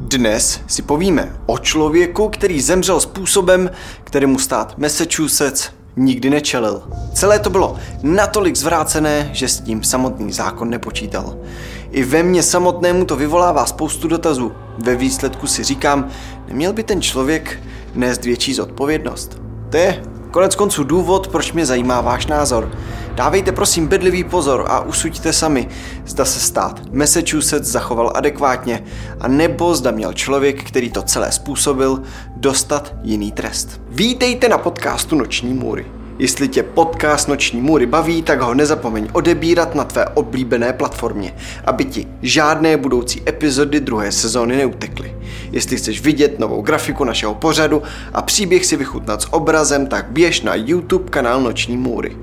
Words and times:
Dnes 0.00 0.60
si 0.66 0.82
povíme 0.82 1.36
o 1.46 1.58
člověku, 1.58 2.28
který 2.28 2.60
zemřel 2.60 3.00
způsobem, 3.00 3.70
kterému 4.04 4.38
stát 4.38 4.78
Massachusetts 4.78 5.68
nikdy 5.96 6.30
nečelil. 6.30 6.82
Celé 7.14 7.38
to 7.38 7.50
bylo 7.50 7.76
natolik 8.02 8.56
zvrácené, 8.56 9.30
že 9.32 9.48
s 9.48 9.60
tím 9.60 9.84
samotný 9.84 10.32
zákon 10.32 10.70
nepočítal. 10.70 11.38
I 11.90 12.04
ve 12.04 12.22
mně 12.22 12.42
samotnému 12.42 13.04
to 13.04 13.16
vyvolává 13.16 13.66
spoustu 13.66 14.08
dotazů. 14.08 14.52
Ve 14.78 14.96
výsledku 14.96 15.46
si 15.46 15.64
říkám, 15.64 16.08
neměl 16.48 16.72
by 16.72 16.82
ten 16.82 17.02
člověk 17.02 17.58
nést 17.94 18.24
větší 18.24 18.54
zodpovědnost. 18.54 19.42
To 19.70 19.76
je 19.76 20.02
konec 20.36 20.54
konců 20.54 20.84
důvod, 20.84 21.28
proč 21.28 21.52
mě 21.52 21.66
zajímá 21.66 22.00
váš 22.00 22.26
názor. 22.26 22.70
Dávejte 23.14 23.52
prosím 23.52 23.86
bedlivý 23.86 24.24
pozor 24.24 24.64
a 24.68 24.80
usuďte 24.80 25.32
sami, 25.32 25.68
zda 26.06 26.24
se 26.24 26.40
stát 26.40 26.80
Massachusetts 26.92 27.68
zachoval 27.68 28.12
adekvátně 28.14 28.84
a 29.20 29.28
nebo 29.28 29.74
zda 29.74 29.90
měl 29.90 30.12
člověk, 30.12 30.64
který 30.64 30.90
to 30.90 31.02
celé 31.02 31.32
způsobil, 31.32 32.02
dostat 32.36 32.94
jiný 33.02 33.32
trest. 33.32 33.80
Vítejte 33.88 34.48
na 34.48 34.58
podcastu 34.58 35.16
Noční 35.16 35.54
můry. 35.54 35.95
Jestli 36.18 36.48
tě 36.48 36.62
podcast 36.62 37.28
Noční 37.28 37.60
můry 37.60 37.86
baví, 37.86 38.22
tak 38.22 38.40
ho 38.40 38.54
nezapomeň 38.54 39.08
odebírat 39.12 39.74
na 39.74 39.84
tvé 39.84 40.04
oblíbené 40.06 40.72
platformě, 40.72 41.34
aby 41.64 41.84
ti 41.84 42.06
žádné 42.22 42.76
budoucí 42.76 43.22
epizody 43.28 43.80
druhé 43.80 44.12
sezóny 44.12 44.56
neutekly. 44.56 45.16
Jestli 45.52 45.76
chceš 45.76 46.00
vidět 46.00 46.38
novou 46.38 46.62
grafiku 46.62 47.04
našeho 47.04 47.34
pořadu 47.34 47.82
a 48.14 48.22
příběh 48.22 48.66
si 48.66 48.76
vychutnat 48.76 49.22
s 49.22 49.32
obrazem, 49.32 49.86
tak 49.86 50.06
běž 50.10 50.40
na 50.40 50.54
YouTube 50.54 51.10
kanál 51.10 51.40
Noční 51.40 51.76
můry. 51.76 52.16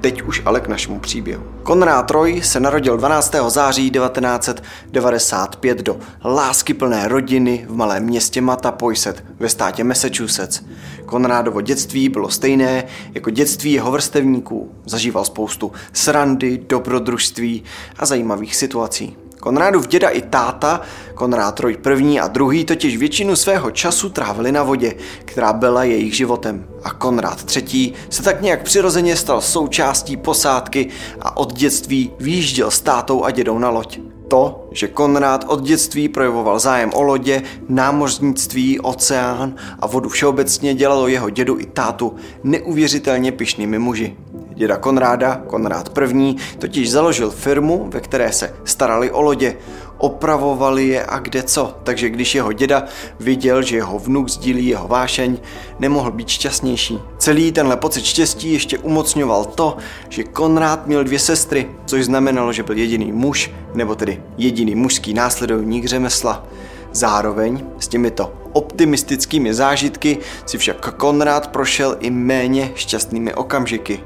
Teď 0.00 0.22
už 0.22 0.42
ale 0.44 0.60
k 0.60 0.68
našemu 0.68 1.00
příběhu. 1.00 1.44
Konrád 1.62 2.10
Roy 2.10 2.42
se 2.42 2.60
narodil 2.60 2.96
12. 2.96 3.34
září 3.48 3.90
1995 3.90 5.78
do 5.78 5.96
láskyplné 6.24 7.08
rodiny 7.08 7.66
v 7.68 7.76
malém 7.76 8.04
městě 8.04 8.40
Mattapoisett 8.40 9.24
ve 9.38 9.48
státě 9.48 9.84
Massachusetts. 9.84 10.60
Konrádovo 11.06 11.60
dětství 11.60 12.08
bylo 12.08 12.30
stejné 12.30 12.84
jako 13.14 13.30
dětství 13.30 13.72
jeho 13.72 13.90
vrstevníků. 13.90 14.72
Zažíval 14.84 15.24
spoustu 15.24 15.72
srandy, 15.92 16.64
dobrodružství 16.68 17.64
a 17.98 18.06
zajímavých 18.06 18.56
situací. 18.56 19.16
Konrádův 19.40 19.86
děda 19.86 20.08
i 20.08 20.22
táta, 20.22 20.80
Konrád 21.14 21.60
Roy 21.60 21.76
první 21.76 22.20
a 22.20 22.28
druhý, 22.28 22.64
totiž 22.64 22.96
většinu 22.96 23.36
svého 23.36 23.70
času 23.70 24.08
trávili 24.08 24.52
na 24.52 24.62
vodě, 24.62 24.94
která 25.24 25.52
byla 25.52 25.84
jejich 25.84 26.16
životem. 26.16 26.66
A 26.84 26.90
Konrád 26.90 27.44
třetí 27.44 27.94
se 28.10 28.22
tak 28.22 28.42
nějak 28.42 28.62
přirozeně 28.62 29.16
stal 29.16 29.40
součástí 29.40 30.16
posádky 30.16 30.88
a 31.20 31.36
od 31.36 31.52
dětství 31.52 32.10
výjížděl 32.20 32.70
s 32.70 32.80
tátou 32.80 33.24
a 33.24 33.30
dědou 33.30 33.58
na 33.58 33.70
loď. 33.70 33.98
To, 34.28 34.68
že 34.70 34.88
Konrád 34.88 35.44
od 35.48 35.62
dětství 35.62 36.08
projevoval 36.08 36.58
zájem 36.58 36.90
o 36.94 37.02
lodě, 37.02 37.42
námořnictví, 37.68 38.80
oceán 38.80 39.54
a 39.78 39.86
vodu 39.86 40.08
všeobecně 40.08 40.74
dělalo 40.74 41.08
jeho 41.08 41.30
dědu 41.30 41.60
i 41.60 41.66
tátu 41.66 42.16
neuvěřitelně 42.44 43.32
pyšnými 43.32 43.78
muži. 43.78 44.16
Děda 44.54 44.76
Konráda, 44.76 45.42
Konrád 45.46 45.98
I., 45.98 46.34
totiž 46.58 46.90
založil 46.90 47.30
firmu, 47.30 47.88
ve 47.92 48.00
které 48.00 48.32
se 48.32 48.54
starali 48.64 49.10
o 49.10 49.20
lodě, 49.20 49.56
opravovali 49.98 50.88
je 50.88 51.04
a 51.04 51.18
kde 51.18 51.42
co, 51.42 51.74
takže 51.82 52.10
když 52.10 52.34
jeho 52.34 52.52
děda 52.52 52.84
viděl, 53.20 53.62
že 53.62 53.76
jeho 53.76 53.98
vnuk 53.98 54.28
sdílí 54.28 54.66
jeho 54.66 54.88
vášeň, 54.88 55.38
nemohl 55.78 56.10
být 56.10 56.28
šťastnější. 56.28 56.98
Celý 57.18 57.52
tenhle 57.52 57.76
pocit 57.76 58.04
štěstí 58.04 58.52
ještě 58.52 58.78
umocňoval 58.78 59.44
to, 59.44 59.76
že 60.08 60.24
Konrád 60.24 60.86
měl 60.86 61.04
dvě 61.04 61.18
sestry, 61.18 61.70
což 61.86 62.04
znamenalo, 62.04 62.52
že 62.52 62.62
byl 62.62 62.76
jediný 62.76 63.12
muž, 63.12 63.50
nebo 63.74 63.94
tedy 63.94 64.22
jediný 64.38 64.74
mužský 64.74 65.14
následovník 65.14 65.84
řemesla. 65.84 66.46
Zároveň 66.92 67.64
s 67.78 67.88
těmito 67.88 68.32
optimistickými 68.52 69.54
zážitky 69.54 70.18
si 70.46 70.58
však 70.58 70.94
Konrád 70.94 71.48
prošel 71.48 71.96
i 72.00 72.10
méně 72.10 72.72
šťastnými 72.74 73.34
okamžiky. 73.34 74.00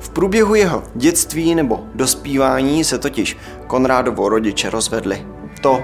V 0.00 0.08
průběhu 0.08 0.54
jeho 0.54 0.82
dětství 0.94 1.54
nebo 1.54 1.80
dospívání 1.94 2.84
se 2.84 2.98
totiž 2.98 3.36
Konrádovo 3.66 4.28
rodiče 4.28 4.70
rozvedli. 4.70 5.35
To 5.66 5.82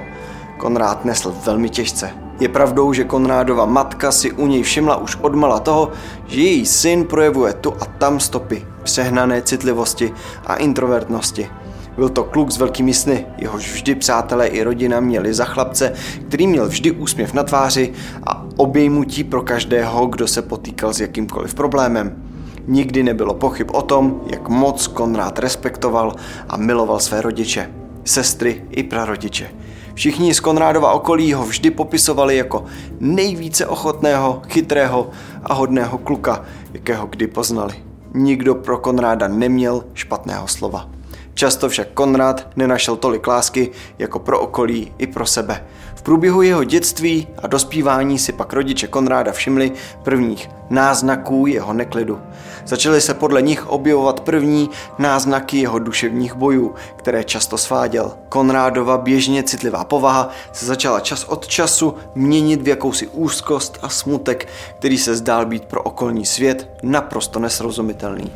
Konrád 0.59 1.05
nesl 1.05 1.35
velmi 1.45 1.69
těžce. 1.69 2.11
Je 2.41 2.49
pravdou, 2.49 2.93
že 2.93 3.05
Konrádova 3.05 3.67
matka 3.67 4.13
si 4.13 4.33
u 4.33 4.47
něj 4.47 4.63
všimla 4.63 4.97
už 4.97 5.17
odmala 5.17 5.61
toho, 5.61 5.91
že 6.27 6.41
její 6.41 6.67
syn 6.67 7.05
projevuje 7.05 7.53
tu 7.53 7.75
a 7.81 7.85
tam 7.85 8.21
stopy 8.21 8.67
přehnané 8.83 9.43
citlivosti 9.43 10.13
a 10.47 10.55
introvertnosti. 10.55 11.51
Byl 11.97 12.09
to 12.09 12.25
kluk 12.25 12.51
s 12.51 12.59
velkými 12.59 12.95
sny, 12.95 13.27
jehož 13.39 13.73
vždy 13.73 13.95
přátelé 13.95 14.47
i 14.47 14.63
rodina 14.63 15.01
měli 15.01 15.35
za 15.35 15.45
chlapce, 15.45 15.93
který 16.29 16.47
měl 16.47 16.69
vždy 16.69 16.91
úsměv 16.91 17.35
na 17.35 17.43
tváři 17.43 17.93
a 18.27 18.47
obejmutí 18.57 19.25
pro 19.25 19.43
každého, 19.43 20.07
kdo 20.07 20.29
se 20.29 20.43
potýkal 20.43 20.93
s 20.93 21.01
jakýmkoliv 21.01 21.55
problémem. 21.55 22.23
Nikdy 22.67 23.03
nebylo 23.03 23.35
pochyb 23.35 23.71
o 23.73 23.83
tom, 23.83 24.21
jak 24.27 24.49
moc 24.49 24.87
Konrád 24.87 25.39
respektoval 25.39 26.15
a 26.49 26.57
miloval 26.57 27.01
své 27.01 27.23
rodiče, 27.23 27.71
sestry 28.05 28.65
i 28.71 28.83
prarodiče. 28.83 29.51
Všichni 29.95 30.35
z 30.35 30.41
Konrádova 30.41 30.93
okolí 30.93 31.33
ho 31.33 31.45
vždy 31.45 31.71
popisovali 31.71 32.37
jako 32.37 32.65
nejvíce 33.01 33.67
ochotného, 33.67 34.43
chytrého 34.49 35.11
a 35.43 35.55
hodného 35.55 35.99
kluka, 35.99 36.45
jakého 36.73 37.07
kdy 37.07 37.27
poznali. 37.27 37.75
Nikdo 38.15 38.55
pro 38.55 38.79
Konráda 38.79 39.29
neměl 39.29 39.85
špatného 39.95 40.49
slova. 40.49 40.89
Často 41.35 41.69
však 41.69 41.89
Konrad 41.95 42.49
nenašel 42.57 42.97
tolik 42.97 43.27
lásky 43.27 43.71
jako 43.99 44.19
pro 44.19 44.41
okolí 44.41 44.93
i 44.99 45.07
pro 45.07 45.27
sebe. 45.27 45.65
Průběhu 46.03 46.43
jeho 46.43 46.65
dětství 46.65 47.27
a 47.43 47.47
dospívání 47.47 48.19
si 48.19 48.33
pak 48.33 48.53
rodiče 48.53 48.87
Konráda 48.87 49.33
všimli 49.33 49.73
prvních 50.03 50.51
náznaků 50.71 51.47
jeho 51.47 51.73
neklidu. 51.73 52.21
Začaly 52.67 53.01
se 53.01 53.15
podle 53.15 53.43
nich 53.43 53.67
objevovat 53.67 54.21
první 54.21 54.71
náznaky 54.99 55.59
jeho 55.59 55.79
duševních 55.79 56.35
bojů, 56.35 56.75
které 56.97 57.25
často 57.25 57.59
sváděl. 57.59 58.13
Konrádova 58.29 58.99
běžně 58.99 59.43
citlivá 59.43 59.85
povaha 59.85 60.29
se 60.53 60.67
začala 60.67 61.01
čas 61.01 61.25
od 61.25 61.47
času 61.47 61.95
měnit 62.15 62.63
v 62.63 62.69
jakousi 62.69 63.07
úzkost 63.07 63.79
a 63.83 63.89
smutek, 63.89 64.49
který 64.79 64.99
se 64.99 65.17
zdál 65.17 65.47
být 65.47 65.65
pro 65.65 65.83
okolní 65.83 66.27
svět 66.27 66.71
naprosto 66.83 67.39
nesrozumitelný. 67.39 68.33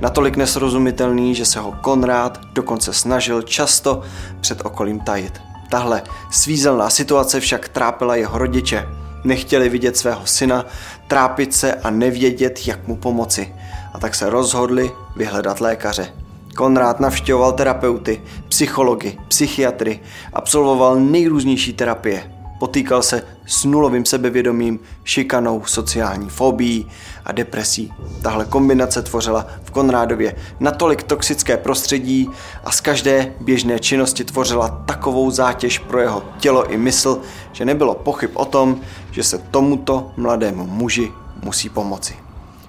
Natolik 0.00 0.36
nesrozumitelný, 0.36 1.34
že 1.34 1.44
se 1.44 1.60
ho 1.60 1.74
Konrád 1.80 2.40
dokonce 2.52 2.92
snažil 2.92 3.42
často 3.42 4.02
před 4.40 4.64
okolím 4.64 5.00
tajit. 5.00 5.47
Tahle 5.70 6.02
svízelná 6.30 6.90
situace 6.90 7.40
však 7.40 7.68
trápila 7.68 8.16
jeho 8.16 8.38
rodiče. 8.38 8.88
Nechtěli 9.24 9.68
vidět 9.68 9.96
svého 9.96 10.26
syna, 10.26 10.66
trápit 11.08 11.54
se 11.54 11.74
a 11.74 11.90
nevědět, 11.90 12.66
jak 12.66 12.88
mu 12.88 12.96
pomoci. 12.96 13.54
A 13.94 13.98
tak 13.98 14.14
se 14.14 14.30
rozhodli 14.30 14.90
vyhledat 15.16 15.60
lékaře. 15.60 16.12
Konrád 16.56 17.00
navštěvoval 17.00 17.52
terapeuty, 17.52 18.22
psychology, 18.48 19.18
psychiatry, 19.28 20.00
absolvoval 20.32 21.00
nejrůznější 21.00 21.72
terapie. 21.72 22.37
Potýkal 22.58 23.02
se 23.02 23.22
s 23.46 23.64
nulovým 23.64 24.04
sebevědomím, 24.04 24.80
šikanou, 25.04 25.62
sociální 25.64 26.28
fobií 26.28 26.86
a 27.24 27.32
depresí. 27.32 27.92
Tahle 28.22 28.44
kombinace 28.44 29.02
tvořila 29.02 29.46
v 29.64 29.70
Konrádově 29.70 30.34
natolik 30.60 31.02
toxické 31.02 31.56
prostředí 31.56 32.30
a 32.64 32.70
z 32.70 32.80
každé 32.80 33.32
běžné 33.40 33.78
činnosti 33.78 34.24
tvořila 34.24 34.68
takovou 34.68 35.30
zátěž 35.30 35.78
pro 35.78 36.00
jeho 36.00 36.22
tělo 36.38 36.70
i 36.72 36.76
mysl, 36.76 37.20
že 37.52 37.64
nebylo 37.64 37.94
pochyb 37.94 38.30
o 38.34 38.44
tom, 38.44 38.80
že 39.10 39.22
se 39.22 39.38
tomuto 39.38 40.10
mladému 40.16 40.66
muži 40.66 41.12
musí 41.42 41.68
pomoci. 41.68 42.16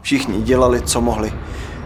Všichni 0.02 0.42
dělali, 0.42 0.82
co 0.82 1.02
mohli. 1.02 1.34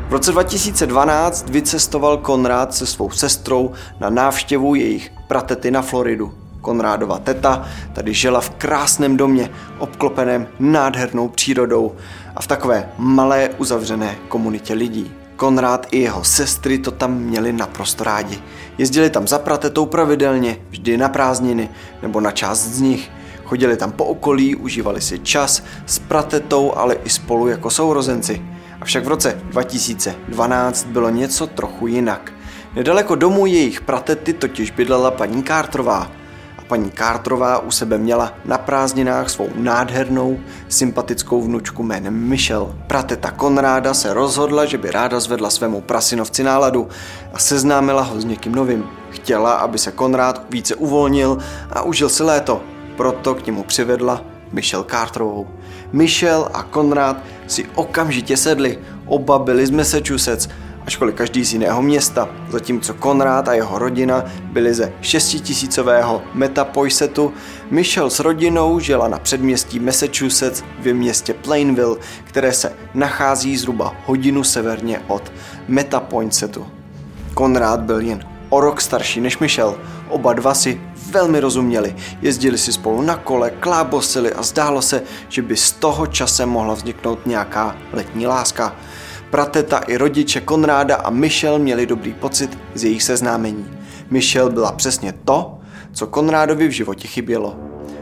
V 0.09 0.13
roce 0.13 0.31
2012 0.31 1.49
vycestoval 1.49 2.17
Konrád 2.17 2.73
se 2.73 2.85
svou 2.85 3.09
sestrou 3.09 3.71
na 3.99 4.09
návštěvu 4.09 4.75
jejich 4.75 5.11
pratety 5.27 5.71
na 5.71 5.81
Floridu. 5.81 6.42
Konrádova 6.63 7.19
teta 7.19 7.67
tady 7.93 8.13
žila 8.13 8.41
v 8.41 8.49
krásném 8.49 9.17
domě, 9.17 9.49
obklopeném 9.79 10.47
nádhernou 10.59 11.27
přírodou 11.27 11.95
a 12.35 12.41
v 12.41 12.47
takové 12.47 12.89
malé 12.97 13.49
uzavřené 13.57 14.15
komunitě 14.27 14.73
lidí. 14.73 15.11
Konrád 15.35 15.87
i 15.91 15.99
jeho 15.99 16.23
sestry 16.23 16.77
to 16.77 16.91
tam 16.91 17.13
měli 17.13 17.53
naprosto 17.53 18.03
rádi. 18.03 18.39
Jezdili 18.77 19.09
tam 19.09 19.27
za 19.27 19.39
pratetou 19.39 19.85
pravidelně, 19.85 20.57
vždy 20.69 20.97
na 20.97 21.09
prázdniny 21.09 21.69
nebo 22.01 22.21
na 22.21 22.31
část 22.31 22.59
z 22.59 22.81
nich. 22.81 23.11
Chodili 23.45 23.77
tam 23.77 23.91
po 23.91 24.05
okolí, 24.05 24.55
užívali 24.55 25.01
si 25.01 25.19
čas 25.19 25.63
s 25.85 25.99
pratetou, 25.99 26.73
ale 26.75 26.95
i 26.95 27.09
spolu 27.09 27.47
jako 27.47 27.69
sourozenci. 27.69 28.41
Avšak 28.81 29.05
v 29.05 29.07
roce 29.07 29.41
2012 29.43 30.87
bylo 30.87 31.09
něco 31.09 31.47
trochu 31.47 31.87
jinak. 31.87 32.33
Nedaleko 32.75 33.15
domů 33.15 33.45
jejich 33.45 33.81
pratety 33.81 34.33
totiž 34.33 34.71
bydlela 34.71 35.11
paní 35.11 35.43
Carterová, 35.43 36.22
paní 36.73 36.91
Carterová 36.91 37.59
u 37.59 37.71
sebe 37.71 37.97
měla 37.97 38.33
na 38.45 38.57
prázdninách 38.57 39.29
svou 39.29 39.49
nádhernou, 39.55 40.39
sympatickou 40.69 41.41
vnučku 41.41 41.83
jménem 41.83 42.13
Michelle. 42.13 42.73
Prateta 42.87 43.31
Konráda 43.31 43.93
se 43.93 44.13
rozhodla, 44.13 44.65
že 44.65 44.77
by 44.77 44.91
ráda 44.91 45.19
zvedla 45.19 45.49
svému 45.49 45.81
prasinovci 45.81 46.43
náladu 46.43 46.87
a 47.33 47.39
seznámila 47.39 48.01
ho 48.01 48.21
s 48.21 48.25
někým 48.25 48.55
novým. 48.55 48.83
Chtěla, 49.09 49.53
aby 49.53 49.77
se 49.77 49.91
Konrád 49.91 50.45
více 50.49 50.75
uvolnil 50.75 51.37
a 51.69 51.81
užil 51.81 52.09
si 52.09 52.23
léto. 52.23 52.61
proto 52.97 53.35
k 53.35 53.45
němu 53.45 53.63
přivedla 53.63 54.21
Michelle 54.51 54.85
Carterovou. 54.89 55.47
Michelle 55.91 56.49
a 56.53 56.63
Konrad 56.63 57.17
si 57.47 57.65
okamžitě 57.75 58.37
sedli, 58.37 58.79
oba 59.05 59.39
byli 59.39 59.65
z 59.65 59.69
Massachusetts, 59.69 60.47
ačkoliv 60.85 61.15
každý 61.15 61.45
z 61.45 61.53
jiného 61.53 61.81
města, 61.81 62.29
zatímco 62.49 62.93
Konrad 62.93 63.47
a 63.47 63.53
jeho 63.53 63.79
rodina 63.79 64.23
byli 64.43 64.73
ze 64.73 64.93
šestitisícového 65.01 66.21
Metapoisetu, 66.33 67.33
Michelle 67.71 68.09
s 68.09 68.19
rodinou 68.19 68.79
žila 68.79 69.07
na 69.07 69.19
předměstí 69.19 69.79
Massachusetts 69.79 70.63
v 70.79 70.93
městě 70.93 71.33
Plainville, 71.33 71.97
které 72.23 72.53
se 72.53 72.73
nachází 72.93 73.57
zhruba 73.57 73.95
hodinu 74.05 74.43
severně 74.43 75.01
od 75.07 75.31
Metapoinsetu. 75.67 76.67
Konrad 77.33 77.79
byl 77.79 77.99
jen 77.99 78.25
o 78.49 78.59
rok 78.59 78.81
starší 78.81 79.21
než 79.21 79.37
Michelle, 79.37 79.75
oba 80.09 80.33
dva 80.33 80.53
si 80.53 80.81
velmi 81.11 81.39
rozuměli. 81.39 81.95
Jezdili 82.21 82.57
si 82.57 82.73
spolu 82.73 83.01
na 83.01 83.15
kole, 83.15 83.49
klábosili 83.49 84.33
a 84.33 84.43
zdálo 84.43 84.81
se, 84.81 85.01
že 85.29 85.41
by 85.41 85.57
z 85.57 85.71
toho 85.71 86.07
časem 86.07 86.49
mohla 86.49 86.73
vzniknout 86.73 87.25
nějaká 87.25 87.75
letní 87.93 88.27
láska. 88.27 88.75
Prateta 89.33 89.77
i 89.77 89.97
rodiče 89.97 90.41
Konráda 90.41 90.95
a 90.95 91.09
Michelle 91.09 91.59
měli 91.59 91.85
dobrý 91.85 92.13
pocit 92.13 92.57
z 92.73 92.83
jejich 92.83 93.03
seznámení. 93.03 93.65
Michelle 94.09 94.49
byla 94.49 94.71
přesně 94.71 95.13
to, 95.25 95.59
co 95.91 96.07
Konrádovi 96.07 96.67
v 96.67 96.71
životě 96.71 97.07
chybělo. 97.07 97.55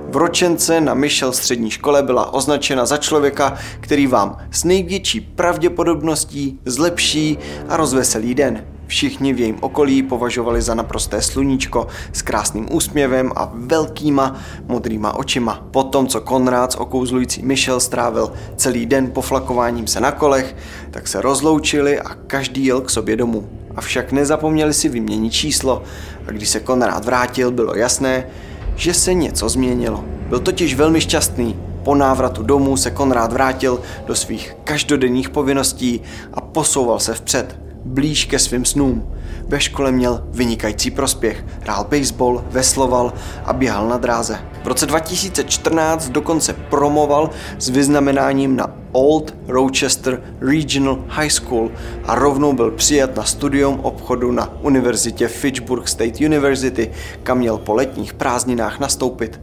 V 0.10 0.16
ročence 0.16 0.82
na 0.82 0.94
Michelle 0.94 1.34
střední 1.34 1.72
škole 1.72 2.04
byla 2.04 2.34
označena 2.34 2.86
za 2.86 2.98
člověka, 2.98 3.58
který 3.80 4.08
vám 4.08 4.38
s 4.52 4.64
největší 4.64 5.22
pravděpodobností 5.22 6.60
zlepší 6.66 7.38
a 7.70 7.78
rozveselí 7.78 8.36
den. 8.36 8.66
Všichni 8.92 9.34
v 9.34 9.40
jejím 9.40 9.58
okolí 9.62 10.04
považovali 10.04 10.62
za 10.62 10.76
naprosté 10.76 11.22
sluníčko 11.22 11.88
s 12.14 12.22
krásným 12.22 12.76
úsměvem 12.76 13.32
a 13.36 13.52
velkýma 13.54 14.36
modrýma 14.68 15.16
očima. 15.16 15.68
Potom, 15.72 16.08
co 16.08 16.22
Konrád 16.22 16.72
s 16.72 16.76
okouzlující 16.76 17.42
Michel 17.42 17.80
strávil 17.80 18.32
celý 18.56 18.86
den 18.86 19.12
poflakováním 19.12 19.88
se 19.88 20.00
na 20.00 20.12
kolech, 20.12 20.56
tak 20.92 21.08
se 21.08 21.22
rozloučili 21.22 22.00
a 22.00 22.16
každý 22.28 22.66
jel 22.66 22.82
k 22.82 22.90
sobě 22.90 23.16
domů. 23.16 23.50
Avšak 23.76 24.12
nezapomněli 24.12 24.74
si 24.74 24.90
vyměnit 24.90 25.34
číslo 25.34 25.84
a 26.28 26.32
když 26.32 26.50
se 26.50 26.60
Konrád 26.60 27.06
vrátil, 27.06 27.52
bylo 27.52 27.76
jasné, 27.76 28.28
že 28.76 28.94
se 28.94 29.14
něco 29.14 29.50
změnilo. 29.50 30.04
Byl 30.30 30.40
totiž 30.40 30.76
velmi 30.76 31.02
šťastný, 31.02 31.56
po 31.84 31.96
návratu 31.96 32.44
domů 32.44 32.78
se 32.78 32.92
Konrád 32.92 33.34
vrátil 33.34 33.80
do 34.06 34.16
svých 34.16 34.56
každodenních 34.64 35.30
povinností 35.30 36.02
a 36.34 36.42
posouval 36.42 37.00
se 37.00 37.14
vpřed 37.14 37.61
blíž 37.86 38.26
ke 38.26 38.40
svým 38.40 38.66
snům. 38.66 39.12
Ve 39.48 39.60
škole 39.60 39.92
měl 39.92 40.24
vynikající 40.32 40.92
prospěch, 40.92 41.46
hrál 41.62 41.88
baseball, 41.90 42.44
vesloval 42.50 43.14
a 43.46 43.54
běhal 43.54 43.88
na 43.88 43.98
dráze. 43.98 44.40
V 44.64 44.68
roce 44.68 44.86
2014 44.86 46.10
dokonce 46.10 46.54
promoval 46.54 47.30
s 47.60 47.70
vyznamenáním 47.70 48.56
na 48.56 48.76
Old 48.92 49.36
Rochester 49.48 50.22
Regional 50.42 51.04
High 51.08 51.30
School 51.30 51.72
a 52.06 52.16
rovnou 52.16 52.54
byl 52.54 52.72
přijat 52.72 53.16
na 53.16 53.24
studium 53.24 53.80
obchodu 53.80 54.32
na 54.32 54.54
univerzitě 54.62 55.28
Fitchburg 55.28 55.88
State 55.88 56.22
University, 56.22 56.92
kam 57.24 57.38
měl 57.38 57.58
po 57.58 57.74
letních 57.74 58.14
prázdninách 58.14 58.80
nastoupit. 58.80 59.42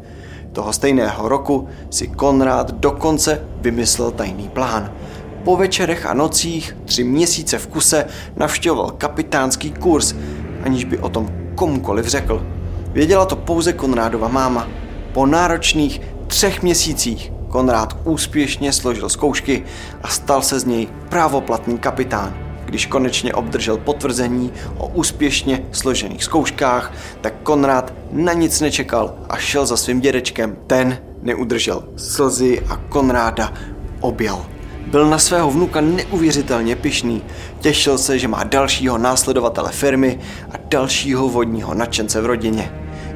Toho 0.52 0.72
stejného 0.72 1.28
roku 1.28 1.68
si 1.90 2.08
Konrad 2.08 2.70
dokonce 2.70 3.44
vymyslel 3.60 4.10
tajný 4.10 4.48
plán– 4.48 4.92
po 5.44 5.56
večerech 5.56 6.06
a 6.06 6.14
nocích 6.14 6.76
tři 6.84 7.04
měsíce 7.04 7.58
v 7.58 7.66
kuse 7.66 8.06
navštěvoval 8.36 8.90
kapitánský 8.90 9.70
kurz, 9.72 10.14
aniž 10.64 10.84
by 10.84 10.98
o 10.98 11.08
tom 11.08 11.28
komukoliv 11.54 12.06
řekl. 12.06 12.46
Věděla 12.92 13.24
to 13.24 13.36
pouze 13.36 13.72
Konrádova 13.72 14.28
máma. 14.28 14.68
Po 15.12 15.26
náročných 15.26 16.00
třech 16.26 16.62
měsících 16.62 17.32
Konrád 17.48 17.96
úspěšně 18.04 18.72
složil 18.72 19.08
zkoušky 19.08 19.64
a 20.02 20.08
stal 20.08 20.42
se 20.42 20.60
z 20.60 20.64
něj 20.64 20.88
právoplatný 21.08 21.78
kapitán. 21.78 22.36
Když 22.64 22.86
konečně 22.86 23.34
obdržel 23.34 23.76
potvrzení 23.76 24.52
o 24.76 24.86
úspěšně 24.86 25.62
složených 25.72 26.24
zkouškách, 26.24 26.92
tak 27.20 27.34
Konrád 27.42 27.92
na 28.12 28.32
nic 28.32 28.60
nečekal 28.60 29.14
a 29.28 29.36
šel 29.36 29.66
za 29.66 29.76
svým 29.76 30.00
dědečkem. 30.00 30.56
Ten 30.66 30.98
neudržel 31.22 31.84
slzy 31.96 32.60
a 32.68 32.76
Konráda 32.76 33.52
objal. 34.00 34.46
Byl 34.90 35.06
na 35.06 35.18
svého 35.18 35.50
vnuka 35.50 35.80
neuvěřitelně 35.80 36.76
pišný. 36.76 37.22
Těšil 37.60 37.98
se, 37.98 38.18
že 38.18 38.28
má 38.28 38.44
dalšího 38.44 38.98
následovatele 38.98 39.72
firmy 39.72 40.18
a 40.50 40.54
dalšího 40.68 41.28
vodního 41.28 41.74
nadšence 41.74 42.20
v 42.20 42.26
rodině. 42.26 42.72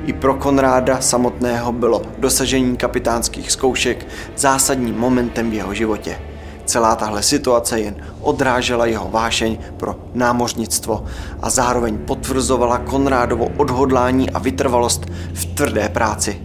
I 0.07 0.13
pro 0.13 0.35
Konráda 0.35 1.01
samotného 1.01 1.73
bylo 1.73 2.03
dosažení 2.19 2.77
kapitánských 2.77 3.53
zkoušek 3.53 4.07
zásadním 4.37 4.99
momentem 4.99 5.51
v 5.51 5.55
jeho 5.55 5.75
životě. 5.75 6.19
Celá 6.65 6.97
tahle 6.97 7.23
situace 7.23 7.81
jen 7.81 7.97
odrážela 8.21 8.87
jeho 8.87 9.09
vášeň 9.11 9.59
pro 9.77 9.97
námořnictvo 10.15 11.05
a 11.43 11.51
zároveň 11.51 11.99
potvrzovala 11.99 12.79
Konrádovo 12.79 13.49
odhodlání 13.57 14.31
a 14.31 14.39
vytrvalost 14.39 15.07
v 15.35 15.45
tvrdé 15.45 15.89
práci. 15.89 16.41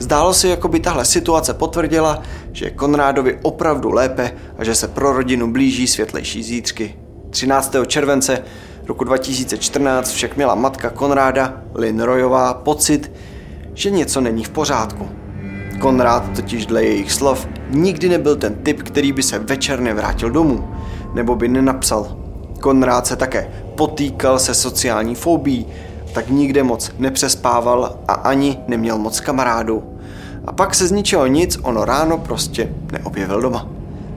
Zdálo 0.00 0.34
se, 0.34 0.48
jako 0.48 0.68
by 0.68 0.80
tahle 0.80 1.04
situace 1.04 1.54
potvrdila, 1.54 2.22
že 2.52 2.64
je 2.64 2.70
Konrádovi 2.70 3.38
opravdu 3.42 3.90
lépe 3.90 4.32
a 4.58 4.64
že 4.64 4.74
se 4.74 4.88
pro 4.88 5.12
rodinu 5.12 5.52
blíží 5.52 5.86
světlejší 5.86 6.42
zítřky. 6.42 6.96
13. 7.30 7.76
července 7.86 8.42
roku 8.86 9.04
2014 9.04 10.12
však 10.12 10.36
měla 10.36 10.54
matka 10.54 10.90
Konráda, 10.90 11.62
Lynn 11.74 12.00
Royová, 12.00 12.54
pocit, 12.54 13.12
že 13.74 13.90
něco 13.90 14.20
není 14.20 14.44
v 14.44 14.50
pořádku. 14.50 15.08
Konrád 15.80 16.36
totiž 16.36 16.66
dle 16.66 16.84
jejich 16.84 17.12
slov 17.12 17.48
nikdy 17.70 18.08
nebyl 18.08 18.36
ten 18.36 18.54
typ, 18.54 18.82
který 18.82 19.12
by 19.12 19.22
se 19.22 19.38
večer 19.38 19.80
nevrátil 19.80 20.30
domů, 20.30 20.68
nebo 21.14 21.36
by 21.36 21.48
nenapsal. 21.48 22.16
Konrád 22.60 23.06
se 23.06 23.16
také 23.16 23.50
potýkal 23.74 24.38
se 24.38 24.54
sociální 24.54 25.14
fobí, 25.14 25.66
tak 26.12 26.28
nikde 26.28 26.62
moc 26.62 26.92
nepřespával 26.98 27.98
a 28.08 28.12
ani 28.12 28.58
neměl 28.68 28.98
moc 28.98 29.20
kamarádů. 29.20 29.89
A 30.46 30.52
pak 30.52 30.74
se 30.74 30.86
z 30.86 30.92
ničeho 30.92 31.26
nic 31.26 31.58
ono 31.62 31.84
ráno 31.84 32.18
prostě 32.18 32.68
neobjevil 32.92 33.40
doma. 33.40 33.68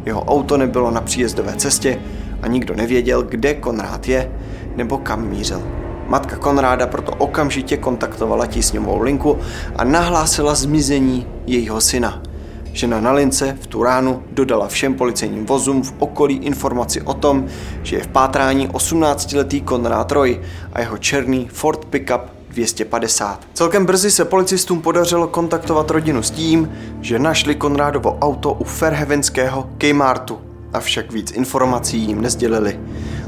Jeho 0.06 0.24
auto 0.24 0.58
nebylo 0.58 0.92
na 0.92 1.02
příjezdové 1.02 1.54
cestě 1.56 2.00
a 2.42 2.48
nikdo 2.48 2.76
nevěděl, 2.76 3.24
kde 3.24 3.54
Konrád 3.54 4.08
je 4.08 4.32
nebo 4.76 4.98
kam 4.98 5.28
mířil. 5.28 5.64
Matka 6.08 6.36
Konráda 6.36 6.88
proto 6.88 7.12
okamžitě 7.12 7.78
kontaktovala 7.78 8.46
tísňovou 8.46 9.02
linku 9.02 9.38
a 9.76 9.84
nahlásila 9.84 10.56
zmizení 10.56 11.28
jejího 11.46 11.82
syna– 11.82 12.22
Žena 12.74 13.02
na 13.02 13.12
lince 13.12 13.58
v 13.62 13.68
tu 13.68 13.84
ránu 13.84 14.24
dodala 14.32 14.68
všem 14.68 14.94
policejním 14.94 15.46
vozům 15.46 15.84
v 15.84 15.94
okolí 16.00 16.36
informaci 16.36 17.02
o 17.02 17.14
tom, 17.14 17.46
že 17.84 17.96
je 17.96 18.04
v 18.04 18.08
pátrání 18.08 18.68
18-letý 18.68 19.62
Konrad 19.62 20.12
Roy 20.12 20.42
a 20.74 20.80
jeho 20.80 20.98
černý 20.98 21.48
Ford 21.54 21.86
Pickup 21.86 22.22
250. 22.54 23.40
Celkem 23.54 23.86
brzy 23.86 24.12
se 24.12 24.26
policistům 24.26 24.82
podařilo 24.82 25.28
kontaktovat 25.28 25.92
rodinu 25.92 26.24
s 26.24 26.32
tím, 26.32 26.72
že 27.02 27.20
našli 27.20 27.56
Konrádovo 27.56 28.18
auto 28.22 28.54
u 28.54 28.64
Fairhavenského 28.64 29.70
Kmartu, 29.78 30.42
avšak 30.74 31.12
víc 31.12 31.32
informací 31.32 31.98
jim 31.98 32.22
nezdělili. 32.22 32.80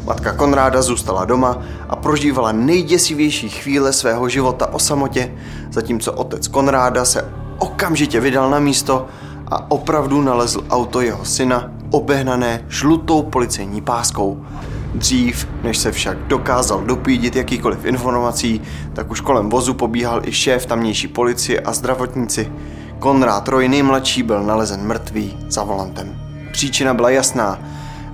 Matka 0.05 0.33
Konráda 0.33 0.81
zůstala 0.81 1.25
doma 1.25 1.61
a 1.89 1.95
prožívala 1.95 2.51
nejděsivější 2.51 3.49
chvíle 3.49 3.93
svého 3.93 4.29
života 4.29 4.73
o 4.73 4.79
samotě, 4.79 5.33
zatímco 5.71 6.13
otec 6.13 6.47
Konráda 6.47 7.05
se 7.05 7.31
okamžitě 7.59 8.19
vydal 8.19 8.49
na 8.49 8.59
místo 8.59 9.07
a 9.47 9.71
opravdu 9.71 10.21
nalezl 10.21 10.63
auto 10.69 11.01
jeho 11.01 11.25
syna 11.25 11.71
obehnané 11.91 12.65
žlutou 12.67 13.23
policejní 13.23 13.81
páskou. 13.81 14.45
Dřív, 14.95 15.47
než 15.63 15.77
se 15.77 15.91
však 15.91 16.17
dokázal 16.17 16.81
dopídit 16.81 17.35
jakýkoliv 17.35 17.85
informací, 17.85 18.61
tak 18.93 19.11
už 19.11 19.21
kolem 19.21 19.49
vozu 19.49 19.73
pobíhal 19.73 20.21
i 20.25 20.31
šéf 20.31 20.65
tamnější 20.65 21.07
policie 21.07 21.59
a 21.59 21.73
zdravotníci. 21.73 22.51
Konrád 22.99 23.47
Roy 23.47 23.67
nejmladší 23.67 24.23
byl 24.23 24.43
nalezen 24.43 24.87
mrtvý 24.87 25.37
za 25.47 25.63
volantem. 25.63 26.15
Příčina 26.51 26.93
byla 26.93 27.09
jasná. 27.09 27.59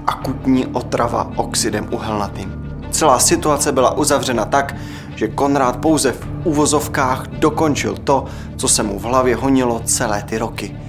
Akutní 0.08 0.66
otrava 0.66 1.32
oxidem 1.36 1.88
uhelnatým. 1.92 2.54
Celá 2.92 3.20
situace 3.20 3.72
byla 3.72 3.98
uzavřena 3.98 4.46
tak, 4.46 4.76
že 5.16 5.28
Konrád 5.28 5.78
pouze 5.78 6.12
v 6.12 6.28
uvozovkách 6.44 7.28
dokončil 7.28 7.98
to, 8.04 8.26
co 8.56 8.68
se 8.68 8.84
mu 8.84 9.00
v 9.00 9.04
hlavě 9.04 9.36
honilo 9.36 9.82
celé 9.86 10.24
ty 10.24 10.38
roky– 10.38 10.78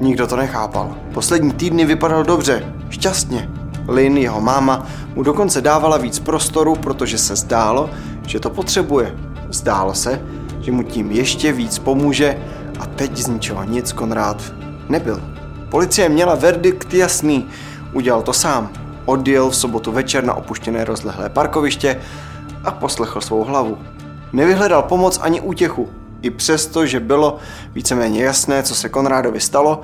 Nikdo 0.00 0.26
to 0.26 0.36
nechápal. 0.36 0.96
Poslední 1.14 1.52
týdny 1.52 1.84
vypadal 1.84 2.24
dobře, 2.24 2.74
šťastně. 2.90 3.48
Lynn, 3.88 4.16
jeho 4.16 4.40
máma, 4.40 4.86
mu 5.14 5.22
dokonce 5.22 5.60
dávala 5.60 5.96
víc 5.96 6.18
prostoru, 6.18 6.74
protože 6.74 7.18
se 7.18 7.36
zdálo, 7.36 7.90
že 8.26 8.40
to 8.40 8.50
potřebuje. 8.50 9.14
Zdálo 9.50 9.94
se, 9.94 10.22
že 10.60 10.72
mu 10.72 10.82
tím 10.82 11.10
ještě 11.10 11.52
víc 11.52 11.78
pomůže 11.78 12.38
a 12.80 12.86
teď 12.86 13.16
z 13.16 13.26
ničeho 13.26 13.64
nic 13.64 13.92
Konrád 13.92 14.42
nebyl. 14.88 15.22
Policie 15.68 16.08
měla 16.08 16.34
verdikt 16.34 16.94
jasný, 16.94 17.46
udělal 17.92 18.22
to 18.22 18.32
sám. 18.32 18.70
Odjel 19.04 19.50
v 19.50 19.56
sobotu 19.56 19.92
večer 19.92 20.24
na 20.24 20.34
opuštěné 20.34 20.84
rozlehlé 20.84 21.28
parkoviště 21.28 22.00
a 22.64 22.70
poslechl 22.70 23.20
svou 23.20 23.44
hlavu. 23.44 23.78
Nevyhledal 24.32 24.82
pomoc 24.82 25.18
ani 25.22 25.40
útěchu. 25.40 25.88
I 26.22 26.30
přesto, 26.30 26.86
že 26.86 27.00
bylo 27.00 27.38
víceméně 27.74 28.24
jasné, 28.24 28.62
co 28.62 28.74
se 28.74 28.88
Konrádovi 28.88 29.40
stalo, 29.40 29.80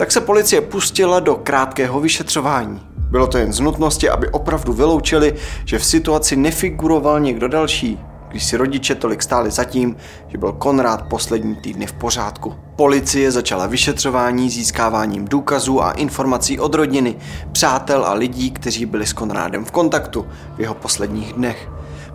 tak 0.00 0.12
se 0.12 0.20
policie 0.20 0.60
pustila 0.60 1.20
do 1.20 1.34
krátkého 1.34 2.00
vyšetřování. 2.00 2.80
Bylo 2.96 3.26
to 3.26 3.38
jen 3.38 3.52
z 3.52 3.60
nutnosti, 3.60 4.10
aby 4.10 4.28
opravdu 4.28 4.72
vyloučili, 4.72 5.34
že 5.64 5.78
v 5.78 5.84
situaci 5.84 6.36
nefiguroval 6.36 7.20
někdo 7.20 7.48
další, 7.48 7.98
když 8.28 8.44
si 8.44 8.56
rodiče 8.56 8.94
tolik 8.94 9.22
stáli 9.22 9.50
za 9.50 9.64
tím, 9.64 9.96
že 10.28 10.38
byl 10.38 10.52
Konrád 10.52 11.02
poslední 11.02 11.56
týdny 11.56 11.86
v 11.86 11.92
pořádku. 11.92 12.54
Policie 12.76 13.30
začala 13.30 13.66
vyšetřování 13.66 14.50
získáváním 14.50 15.24
důkazů 15.24 15.82
a 15.82 15.90
informací 15.90 16.60
od 16.60 16.74
rodiny, 16.74 17.16
přátel 17.52 18.04
a 18.04 18.12
lidí, 18.12 18.50
kteří 18.50 18.86
byli 18.86 19.06
s 19.06 19.12
Konrádem 19.12 19.64
v 19.64 19.70
kontaktu 19.70 20.26
v 20.56 20.60
jeho 20.60 20.74
posledních 20.74 21.32
dnech. 21.32 21.68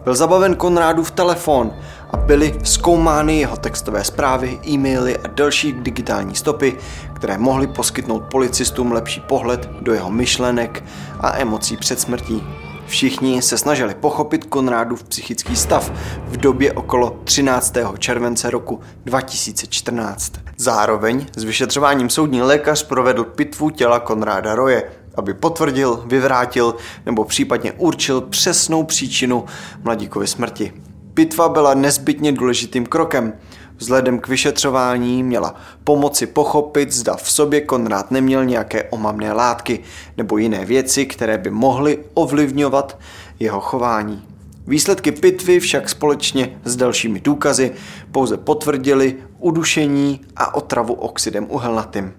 Byl 0.03 0.15
zabaven 0.15 0.55
Konrádův 0.55 1.11
telefon 1.11 1.73
a 2.15 2.17
byly 2.17 2.59
zkoumány 2.63 3.39
jeho 3.39 3.57
textové 3.57 4.03
zprávy, 4.03 4.59
e-maily 4.67 5.17
a 5.17 5.27
další 5.27 5.73
digitální 5.73 6.35
stopy, 6.35 6.77
které 7.13 7.37
mohly 7.37 7.67
poskytnout 7.67 8.23
policistům 8.31 8.91
lepší 8.91 9.19
pohled 9.19 9.69
do 9.81 9.93
jeho 9.93 10.11
myšlenek 10.11 10.83
a 11.19 11.37
emocí 11.37 11.77
před 11.77 11.99
smrtí. 11.99 12.43
Všichni 12.87 13.41
se 13.41 13.57
snažili 13.57 13.95
pochopit 13.95 14.45
Konrádův 14.45 15.03
psychický 15.03 15.55
stav 15.55 15.91
v 16.27 16.37
době 16.37 16.73
okolo 16.73 17.19
13. 17.23 17.73
července 17.99 18.49
roku 18.49 18.79
2014. 19.05 20.33
Zároveň 20.57 21.25
s 21.35 21.43
vyšetřováním 21.43 22.09
soudní 22.09 22.41
lékař 22.41 22.83
provedl 22.83 23.23
pitvu 23.23 23.69
těla 23.69 23.99
Konráda 23.99 24.55
Roje, 24.55 24.83
aby 25.15 25.33
potvrdil, 25.33 26.03
vyvrátil 26.05 26.75
nebo 27.05 27.25
případně 27.25 27.71
určil 27.71 28.21
přesnou 28.21 28.83
příčinu 28.83 29.45
mladíkovy 29.83 30.27
smrti. 30.27 30.73
Pitva 31.15 31.49
byla 31.49 31.73
nezbytně 31.73 32.31
důležitým 32.31 32.85
krokem. 32.85 33.33
Vzhledem 33.77 34.19
k 34.19 34.27
vyšetřování 34.27 35.23
měla 35.23 35.55
pomoci 35.83 36.25
pochopit, 36.27 36.91
zda 36.91 37.15
v 37.15 37.31
sobě 37.31 37.61
Konrád 37.61 38.11
neměl 38.11 38.45
nějaké 38.45 38.83
omamné 38.83 39.33
látky 39.33 39.79
nebo 40.17 40.37
jiné 40.37 40.65
věci, 40.65 41.05
které 41.05 41.37
by 41.37 41.49
mohly 41.49 41.99
ovlivňovat 42.13 42.99
jeho 43.39 43.61
chování. 43.61 44.27
Výsledky 44.67 45.11
pitvy 45.11 45.59
však 45.59 45.89
společně 45.89 46.59
s 46.63 46.75
dalšími 46.75 47.19
důkazy 47.19 47.71
pouze 48.11 48.37
potvrdili 48.37 49.15
udušení 49.39 50.21
a 50.35 50.55
otravu 50.55 50.93
oxidem 50.93 51.45
uhelnatým. 51.49 52.13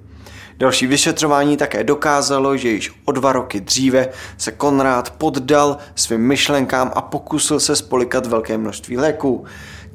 Další 0.58 0.86
vyšetřování 0.86 1.56
také 1.56 1.84
dokázalo, 1.84 2.56
že 2.56 2.68
již 2.68 2.92
o 3.04 3.12
dva 3.12 3.32
roky 3.32 3.60
dříve 3.60 4.08
se 4.36 4.52
Konrád 4.52 5.10
poddal 5.10 5.76
svým 5.94 6.20
myšlenkám 6.20 6.92
a 6.94 7.00
pokusil 7.00 7.60
se 7.60 7.76
spolikat 7.76 8.26
velké 8.26 8.58
množství 8.58 8.96
léků. 8.98 9.44